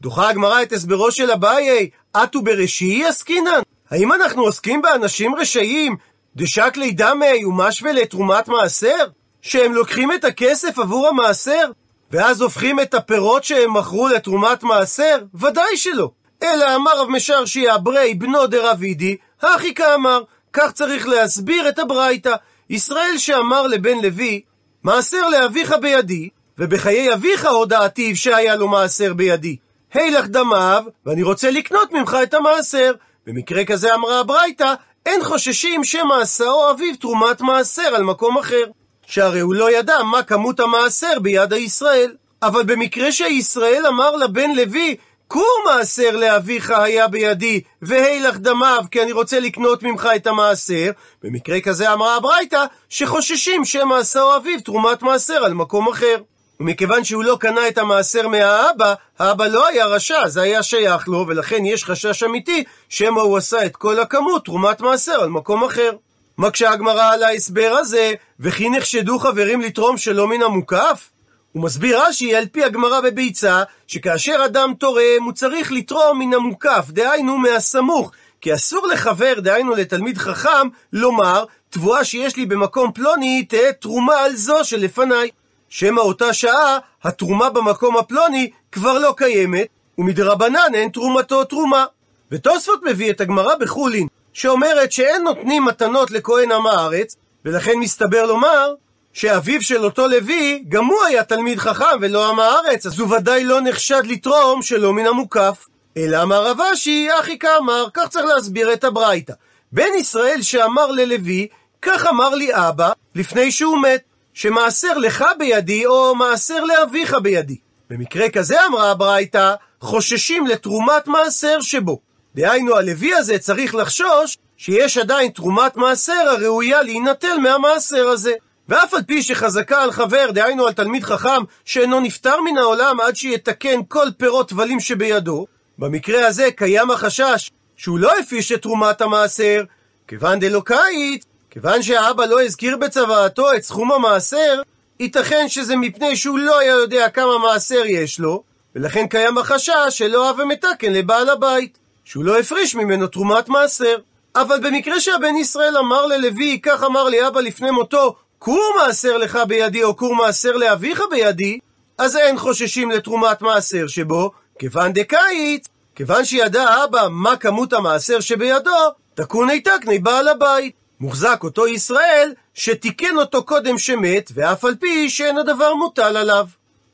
דוחה 0.00 0.28
הגמרא 0.28 0.62
את 0.62 0.72
הסברו 0.72 1.10
של 1.10 1.30
אביי, 1.30 1.90
אטו 2.16 2.42
בראשי 2.42 3.04
עסקינן? 3.04 3.60
האם 3.90 4.12
אנחנו 4.12 4.42
עוסקים 4.42 4.82
באנשים 4.82 5.34
רשעים, 5.34 5.96
דשקלי 6.36 6.90
דמי 6.90 7.44
ומשווה 7.44 7.92
לתרומת 7.92 8.48
מעשר? 8.48 9.06
שהם 9.42 9.74
לוקחים 9.74 10.12
את 10.12 10.24
הכסף 10.24 10.78
עבור 10.78 11.08
המעשר, 11.08 11.70
ואז 12.10 12.40
הופכים 12.40 12.80
את 12.80 12.94
הפירות 12.94 13.44
שהם 13.44 13.76
מכרו 13.76 14.08
לתרומת 14.08 14.62
מעשר? 14.62 15.18
ודאי 15.34 15.76
שלא. 15.76 16.10
אלא 16.42 16.76
אמר 16.76 17.00
רב 17.00 17.08
משרשי 17.08 17.74
אברי 17.74 18.14
בנו 18.14 18.46
דרבידי, 18.46 19.16
הכי 19.42 19.74
כאמר, 19.74 20.22
כך 20.52 20.72
צריך 20.72 21.08
להסביר 21.08 21.68
את 21.68 21.78
הברייתא. 21.78 22.34
ישראל 22.70 23.18
שאמר 23.18 23.66
לבן 23.66 23.98
לוי, 24.02 24.40
מעשר 24.82 25.28
לאביך 25.28 25.74
בידי, 25.80 26.28
ובחיי 26.58 27.14
אביך 27.14 27.46
הודעתיו 27.46 28.16
שהיה 28.16 28.56
לו 28.56 28.68
מעשר 28.68 29.14
בידי. 29.14 29.56
הילך 29.92 30.26
דמיו, 30.26 30.84
ואני 31.06 31.22
רוצה 31.22 31.50
לקנות 31.50 31.92
ממך 31.92 32.16
את 32.22 32.34
המעשר. 32.34 32.92
במקרה 33.26 33.64
כזה 33.64 33.94
אמרה 33.94 34.20
הברייתא, 34.20 34.74
אין 35.06 35.24
חוששים 35.24 35.84
שמא 35.84 36.14
עשאו 36.14 36.70
אביו 36.70 36.96
תרומת 36.96 37.40
מעשר 37.40 37.82
על 37.82 38.02
מקום 38.02 38.38
אחר. 38.38 38.64
שהרי 39.06 39.40
הוא 39.40 39.54
לא 39.54 39.72
ידע 39.72 40.02
מה 40.02 40.22
כמות 40.22 40.60
המעשר 40.60 41.18
ביד 41.22 41.52
הישראל. 41.52 42.14
אבל 42.42 42.62
במקרה 42.62 43.12
שישראל 43.12 43.86
אמר 43.86 44.16
לבן 44.16 44.50
לוי, 44.50 44.96
כור 45.28 45.64
מעשר 45.66 46.16
לאביך 46.16 46.70
היה 46.70 47.08
בידי, 47.08 47.60
והילך 47.82 48.36
דמיו, 48.36 48.84
כי 48.90 49.02
אני 49.02 49.12
רוצה 49.12 49.40
לקנות 49.40 49.82
ממך 49.82 50.08
את 50.16 50.26
המעשר. 50.26 50.90
במקרה 51.22 51.60
כזה 51.60 51.92
אמרה 51.92 52.16
הברייתא, 52.16 52.64
שחוששים 52.88 53.64
שמא 53.64 53.94
עשאו 53.94 54.36
אביו 54.36 54.60
תרומת 54.60 55.02
מעשר 55.02 55.44
על 55.44 55.54
מקום 55.54 55.88
אחר. 55.88 56.16
ומכיוון 56.62 57.04
שהוא 57.04 57.24
לא 57.24 57.36
קנה 57.40 57.68
את 57.68 57.78
המעשר 57.78 58.28
מהאבא, 58.28 58.94
האבא 59.18 59.46
לא 59.46 59.66
היה 59.66 59.86
רשע, 59.86 60.28
זה 60.28 60.42
היה 60.42 60.62
שייך 60.62 61.08
לו, 61.08 61.24
ולכן 61.28 61.64
יש 61.64 61.84
חשש 61.84 62.22
אמיתי 62.22 62.64
שמא 62.88 63.20
הוא 63.20 63.36
עשה 63.36 63.66
את 63.66 63.76
כל 63.76 64.00
הכמות 64.00 64.44
תרומת 64.44 64.80
מעשר 64.80 65.12
על 65.12 65.28
מקום 65.28 65.64
אחר. 65.64 65.90
מקשה 66.38 66.70
הגמרא 66.70 67.12
על 67.12 67.22
ההסבר 67.22 67.76
הזה, 67.80 68.12
וכי 68.40 68.70
נחשדו 68.70 69.18
חברים 69.18 69.60
לתרום 69.60 69.96
שלא 69.96 70.28
מן 70.28 70.42
המוקף? 70.42 71.10
הוא 71.52 71.62
מסביר 71.62 72.02
רש"י 72.02 72.34
על 72.34 72.46
פי 72.46 72.64
הגמרא 72.64 73.00
בביצה, 73.00 73.62
שכאשר 73.86 74.42
אדם 74.44 74.72
תורם 74.78 75.22
הוא 75.24 75.32
צריך 75.32 75.72
לתרום 75.72 76.18
מן 76.18 76.34
המוקף, 76.34 76.86
דהיינו 76.88 77.38
מהסמוך, 77.38 78.12
כי 78.40 78.54
אסור 78.54 78.86
לחבר, 78.86 79.34
דהיינו 79.38 79.74
לתלמיד 79.74 80.18
חכם, 80.18 80.68
לומר, 80.92 81.44
תבואה 81.70 82.04
שיש 82.04 82.36
לי 82.36 82.46
במקום 82.46 82.92
פלוני 82.92 83.44
תהא 83.44 83.72
תרומה 83.80 84.18
על 84.18 84.36
זו 84.36 84.64
שלפניי. 84.64 85.30
שמא 85.74 86.00
אותה 86.00 86.32
שעה, 86.32 86.78
התרומה 87.04 87.50
במקום 87.50 87.96
הפלוני 87.96 88.50
כבר 88.72 88.98
לא 88.98 89.14
קיימת, 89.16 89.66
ומדרבנן 89.98 90.74
אין 90.74 90.88
תרומתו 90.88 91.44
תרומה. 91.44 91.84
ותוספות 92.32 92.80
מביא 92.84 93.10
את 93.10 93.20
הגמרא 93.20 93.54
בחולין, 93.54 94.06
שאומרת 94.32 94.92
שאין 94.92 95.22
נותנים 95.22 95.64
מתנות 95.64 96.10
לכהן 96.10 96.52
עם 96.52 96.66
הארץ, 96.66 97.16
ולכן 97.44 97.78
מסתבר 97.78 98.26
לומר 98.26 98.74
שאביו 99.12 99.62
של 99.62 99.84
אותו 99.84 100.08
לוי, 100.08 100.64
גם 100.68 100.84
הוא 100.84 101.04
היה 101.04 101.24
תלמיד 101.24 101.58
חכם 101.58 101.96
ולא 102.00 102.28
עם 102.28 102.40
הארץ, 102.40 102.86
אז 102.86 102.98
הוא 102.98 103.14
ודאי 103.14 103.44
לא 103.44 103.60
נחשד 103.60 104.02
לתרום 104.04 104.62
שלא 104.62 104.92
מן 104.92 105.06
המוקף. 105.06 105.66
אלא 105.96 106.22
אמר 106.22 106.46
רב 106.46 106.60
אשי, 106.72 107.08
אחי 107.20 107.38
כאמר, 107.38 107.86
כך 107.94 108.08
צריך 108.08 108.26
להסביר 108.26 108.72
את 108.72 108.84
הברייתא. 108.84 109.32
בן 109.72 109.94
ישראל 109.98 110.42
שאמר 110.42 110.90
ללוי, 110.90 111.46
כך 111.82 112.06
אמר 112.06 112.34
לי 112.34 112.48
אבא, 112.54 112.92
לפני 113.14 113.52
שהוא 113.52 113.82
מת. 113.82 114.11
שמעשר 114.34 114.98
לך 114.98 115.24
בידי, 115.38 115.86
או 115.86 116.14
מעשר 116.14 116.64
לאביך 116.64 117.14
בידי. 117.22 117.56
במקרה 117.90 118.28
כזה 118.28 118.66
אמרה 118.66 118.90
הברייתא, 118.90 119.54
חוששים 119.80 120.46
לתרומת 120.46 121.06
מעשר 121.06 121.60
שבו. 121.60 122.00
דהיינו, 122.34 122.76
הלוי 122.76 123.14
הזה 123.14 123.38
צריך 123.38 123.74
לחשוש 123.74 124.38
שיש 124.56 124.98
עדיין 124.98 125.30
תרומת 125.30 125.76
מעשר 125.76 126.28
הראויה 126.30 126.82
להינטל 126.82 127.38
מהמעשר 127.38 128.08
הזה. 128.08 128.32
ואף 128.68 128.94
על 128.94 129.02
פי 129.02 129.22
שחזקה 129.22 129.82
על 129.82 129.92
חבר, 129.92 130.30
דהיינו 130.30 130.66
על 130.66 130.72
תלמיד 130.72 131.04
חכם, 131.04 131.42
שאינו 131.64 132.00
נפטר 132.00 132.40
מן 132.40 132.58
העולם 132.58 133.00
עד 133.00 133.16
שיתקן 133.16 133.80
כל 133.88 134.06
פירות 134.16 134.48
טבלים 134.48 134.80
שבידו, 134.80 135.46
במקרה 135.78 136.26
הזה 136.26 136.48
קיים 136.56 136.90
החשש 136.90 137.50
שהוא 137.76 137.98
לא 137.98 138.12
הפיש 138.20 138.52
את 138.52 138.62
תרומת 138.62 139.00
המעשר, 139.00 139.64
כיוון 140.08 140.38
דלוקאית, 140.38 141.24
כיוון 141.52 141.82
שהאבא 141.82 142.24
לא 142.24 142.42
הזכיר 142.42 142.76
בצוואתו 142.76 143.54
את 143.54 143.62
סכום 143.62 143.92
המעשר, 143.92 144.62
ייתכן 145.00 145.48
שזה 145.48 145.76
מפני 145.76 146.16
שהוא 146.16 146.38
לא 146.38 146.58
היה 146.58 146.72
יודע 146.72 147.08
כמה 147.08 147.38
מעשר 147.38 147.82
יש 147.86 148.20
לו, 148.20 148.42
ולכן 148.76 149.06
קיים 149.06 149.38
החשש 149.38 149.88
שלא 149.88 150.30
הווה 150.30 150.44
מתקן 150.44 150.92
לבעל 150.92 151.28
הבית, 151.28 151.78
שהוא 152.04 152.24
לא 152.24 152.38
הפריש 152.38 152.74
ממנו 152.74 153.06
תרומת 153.06 153.48
מעשר. 153.48 153.96
אבל 154.34 154.60
במקרה 154.60 155.00
שהבן 155.00 155.36
ישראל 155.36 155.76
אמר 155.76 156.06
ללוי, 156.06 156.60
כך 156.62 156.82
אמר 156.82 157.04
לי 157.04 157.26
אבא 157.26 157.40
לפני 157.40 157.70
מותו, 157.70 158.14
כור 158.38 158.74
מעשר 158.78 159.16
לך 159.16 159.38
בידי 159.48 159.84
או 159.84 159.96
כור 159.96 160.14
מעשר 160.14 160.52
לאביך 160.52 161.02
בידי, 161.10 161.58
אז 161.98 162.16
אין 162.16 162.38
חוששים 162.38 162.90
לתרומת 162.90 163.42
מעשר 163.42 163.86
שבו, 163.86 164.30
כיוון 164.58 164.92
דקאית, 164.92 165.68
כיוון 165.94 166.24
שידע 166.24 166.84
אבא 166.84 167.08
מה 167.10 167.36
כמות 167.36 167.72
המעשר 167.72 168.20
שבידו, 168.20 168.70
תקוני 169.14 169.60
תקני 169.60 169.98
בעל 169.98 170.28
הבית. 170.28 170.81
מוחזק 171.02 171.40
אותו 171.44 171.66
ישראל 171.66 172.32
שתיקן 172.54 173.16
אותו 173.16 173.44
קודם 173.44 173.78
שמת, 173.78 174.30
ואף 174.34 174.64
על 174.64 174.74
פי 174.74 175.10
שאין 175.10 175.38
הדבר 175.38 175.74
מוטל 175.74 176.16
עליו. 176.16 176.46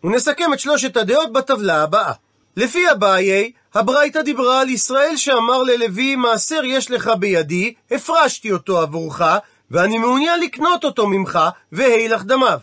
ונסכם 0.05 0.53
את 0.53 0.61
שלושת 0.61 0.97
הדעות 0.97 1.33
בטבלה 1.33 1.83
הבאה. 1.83 2.13
לפי 2.57 2.91
אביי, 2.91 3.53
הברייתא 3.75 4.23
דיברה 4.23 4.61
על 4.61 4.69
ישראל 4.69 5.17
שאמר 5.17 5.63
ללוי, 5.63 6.17
מעשר 6.17 6.61
יש 6.65 6.91
לך 6.91 7.11
בידי, 7.19 7.75
הפרשתי 7.91 8.53
אותו 8.53 8.81
עבורך, 8.81 9.23
ואני 9.71 9.99
מעוניין 9.99 10.41
לקנות 10.41 10.85
אותו 10.85 11.07
ממך, 11.07 11.39
והילך 11.73 12.25
דמיו. 12.25 12.59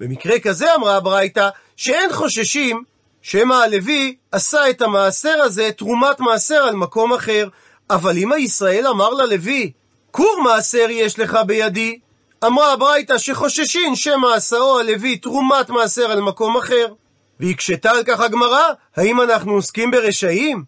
במקרה 0.00 0.38
כזה 0.38 0.74
אמרה 0.74 0.96
הברייתא, 0.96 1.48
שאין 1.76 2.12
חוששים 2.12 2.82
שמא 3.22 3.54
הלוי 3.54 4.16
עשה 4.32 4.70
את 4.70 4.82
המעשר 4.82 5.42
הזה 5.42 5.70
תרומת 5.76 6.20
מעשר 6.20 6.62
על 6.62 6.74
מקום 6.74 7.12
אחר. 7.12 7.48
אבל 7.90 8.18
אם 8.18 8.32
הישראל 8.32 8.86
אמר 8.86 9.10
ללוי, 9.10 9.72
כור 10.10 10.40
מעשר 10.44 10.86
יש 10.90 11.18
לך 11.18 11.38
בידי. 11.46 11.98
אמרה 12.46 12.72
הברייתא 12.72 13.18
שחוששין 13.18 13.96
שמא 13.96 14.26
עשאו 14.26 14.78
הלוי 14.78 15.16
תרומת 15.16 15.70
מעשר 15.70 16.10
על 16.10 16.20
מקום 16.20 16.56
אחר. 16.56 16.86
והקשתה 17.40 17.90
על 17.90 18.02
כך 18.04 18.20
הגמרא, 18.20 18.62
האם 18.96 19.20
אנחנו 19.20 19.52
עוסקים 19.52 19.90
ברשעים? 19.90 20.64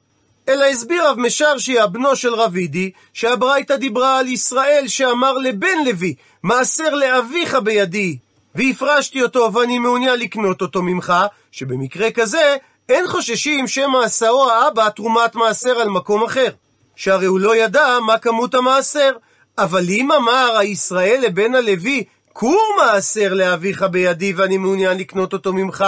אלא 0.48 0.64
הסביר 0.64 1.08
רב 1.08 1.18
משרשי, 1.18 1.78
הבנו 1.78 2.16
של 2.16 2.34
רבידי, 2.34 2.90
שהברייתא 3.12 3.76
דיברה 3.76 4.18
על 4.18 4.28
ישראל 4.28 4.84
שאמר 4.86 5.32
לבן 5.32 5.84
לוי, 5.86 6.14
מעשר 6.42 6.94
לאביך 6.94 7.54
בידי, 7.54 8.18
והפרשתי 8.54 9.22
אותו 9.22 9.52
ואני 9.52 9.78
מעוניין 9.78 10.18
לקנות 10.18 10.62
אותו 10.62 10.82
ממך, 10.82 11.14
שבמקרה 11.52 12.10
כזה 12.10 12.56
אין 12.88 13.06
חוששים 13.08 13.68
שמא 13.68 13.98
עשאו 13.98 14.50
האבא 14.50 14.88
תרומת 14.88 15.34
מעשר 15.34 15.80
על 15.80 15.88
מקום 15.88 16.24
אחר, 16.24 16.48
שהרי 16.96 17.26
הוא 17.26 17.40
לא 17.40 17.56
ידע 17.56 17.98
מה 18.06 18.18
כמות 18.18 18.54
המעשר, 18.54 19.12
אבל 19.58 19.84
אם 19.88 20.12
אמר 20.12 20.56
הישראל 20.58 21.20
לבן 21.26 21.54
הלוי, 21.54 22.04
כור 22.32 22.76
מעשר 22.78 23.34
לאביך 23.34 23.82
בידי 23.82 24.32
ואני 24.32 24.56
מעוניין 24.56 24.98
לקנות 24.98 25.32
אותו 25.32 25.52
ממך, 25.52 25.84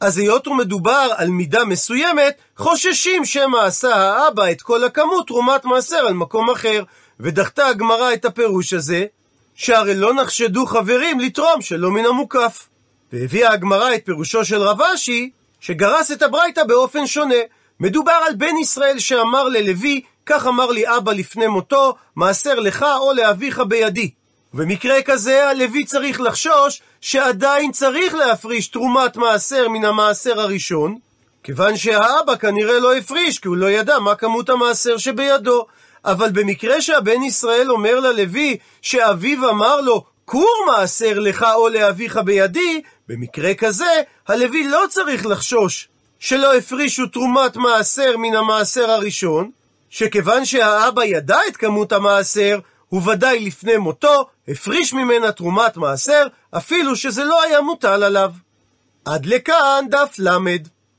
אז 0.00 0.18
היות 0.18 0.48
ומדובר 0.48 1.08
על 1.16 1.28
מידה 1.28 1.64
מסוימת, 1.64 2.34
חוששים 2.56 3.24
שמא 3.24 3.56
עשה 3.56 3.94
האבא 3.94 4.50
את 4.50 4.62
כל 4.62 4.84
הכמות 4.84 5.26
תרומת 5.26 5.64
מעשר 5.64 5.96
על 5.96 6.14
מקום 6.14 6.50
אחר. 6.50 6.82
ודחתה 7.20 7.66
הגמרא 7.66 8.12
את 8.12 8.24
הפירוש 8.24 8.72
הזה, 8.72 9.04
שהרי 9.54 9.94
לא 9.94 10.14
נחשדו 10.14 10.66
חברים 10.66 11.20
לתרום 11.20 11.60
שלא 11.60 11.90
מן 11.90 12.04
המוקף. 12.04 12.68
והביאה 13.12 13.52
הגמרא 13.52 13.94
את 13.94 14.02
פירושו 14.04 14.44
של 14.44 14.62
רב 14.62 14.82
אשי, 14.82 15.30
שגרס 15.60 16.10
את 16.10 16.22
הברייתא 16.22 16.64
באופן 16.64 17.06
שונה. 17.06 17.34
מדובר 17.80 18.20
על 18.26 18.34
בן 18.34 18.56
ישראל 18.56 18.98
שאמר 18.98 19.48
ללוי, 19.48 20.00
כך 20.26 20.46
אמר 20.46 20.70
לי 20.70 20.96
אבא 20.96 21.12
לפני 21.12 21.46
מותו, 21.46 21.94
מעשר 22.16 22.54
לך 22.54 22.86
או 23.00 23.12
לאביך 23.12 23.60
בידי. 23.68 24.10
במקרה 24.54 25.02
כזה 25.02 25.48
הלוי 25.48 25.84
צריך 25.84 26.20
לחשוש 26.20 26.82
שעדיין 27.00 27.72
צריך 27.72 28.14
להפריש 28.14 28.68
תרומת 28.68 29.16
מעשר 29.16 29.68
מן 29.68 29.84
המעשר 29.84 30.40
הראשון, 30.40 30.98
כיוון 31.42 31.76
שהאבא 31.76 32.36
כנראה 32.36 32.78
לא 32.78 32.96
הפריש, 32.96 33.38
כי 33.38 33.48
הוא 33.48 33.56
לא 33.56 33.70
ידע 33.70 33.98
מה 33.98 34.14
כמות 34.14 34.50
המעשר 34.50 34.96
שבידו. 34.96 35.66
אבל 36.04 36.30
במקרה 36.30 36.80
שהבן 36.80 37.22
ישראל 37.22 37.70
אומר 37.70 38.00
ללוי 38.00 38.56
שאביו 38.82 39.50
אמר 39.50 39.80
לו, 39.80 40.04
כור 40.24 40.64
מעשר 40.66 41.18
לך 41.18 41.46
או 41.54 41.68
לאביך 41.68 42.16
בידי, 42.16 42.82
במקרה 43.08 43.54
כזה, 43.54 44.02
הלוי 44.28 44.68
לא 44.68 44.84
צריך 44.88 45.26
לחשוש 45.26 45.88
שלא 46.18 46.56
הפרישו 46.56 47.06
תרומת 47.06 47.56
מעשר 47.56 48.16
מן 48.16 48.34
המעשר 48.34 48.90
הראשון, 48.90 49.50
שכיוון 49.92 50.44
שהאבא 50.44 51.04
ידע 51.04 51.38
את 51.48 51.56
כמות 51.56 51.92
המעשר, 51.92 52.58
הוא 52.88 53.08
ודאי 53.08 53.40
לפני 53.40 53.76
מותו 53.76 54.26
הפריש 54.48 54.92
ממנה 54.92 55.32
תרומת 55.32 55.76
מעשר, 55.76 56.26
אפילו 56.56 56.96
שזה 56.96 57.24
לא 57.24 57.42
היה 57.42 57.60
מוטל 57.60 58.02
עליו. 58.02 58.32
עד 59.04 59.26
לכאן 59.26 59.84
דף 59.90 60.14
למד. 60.18 60.68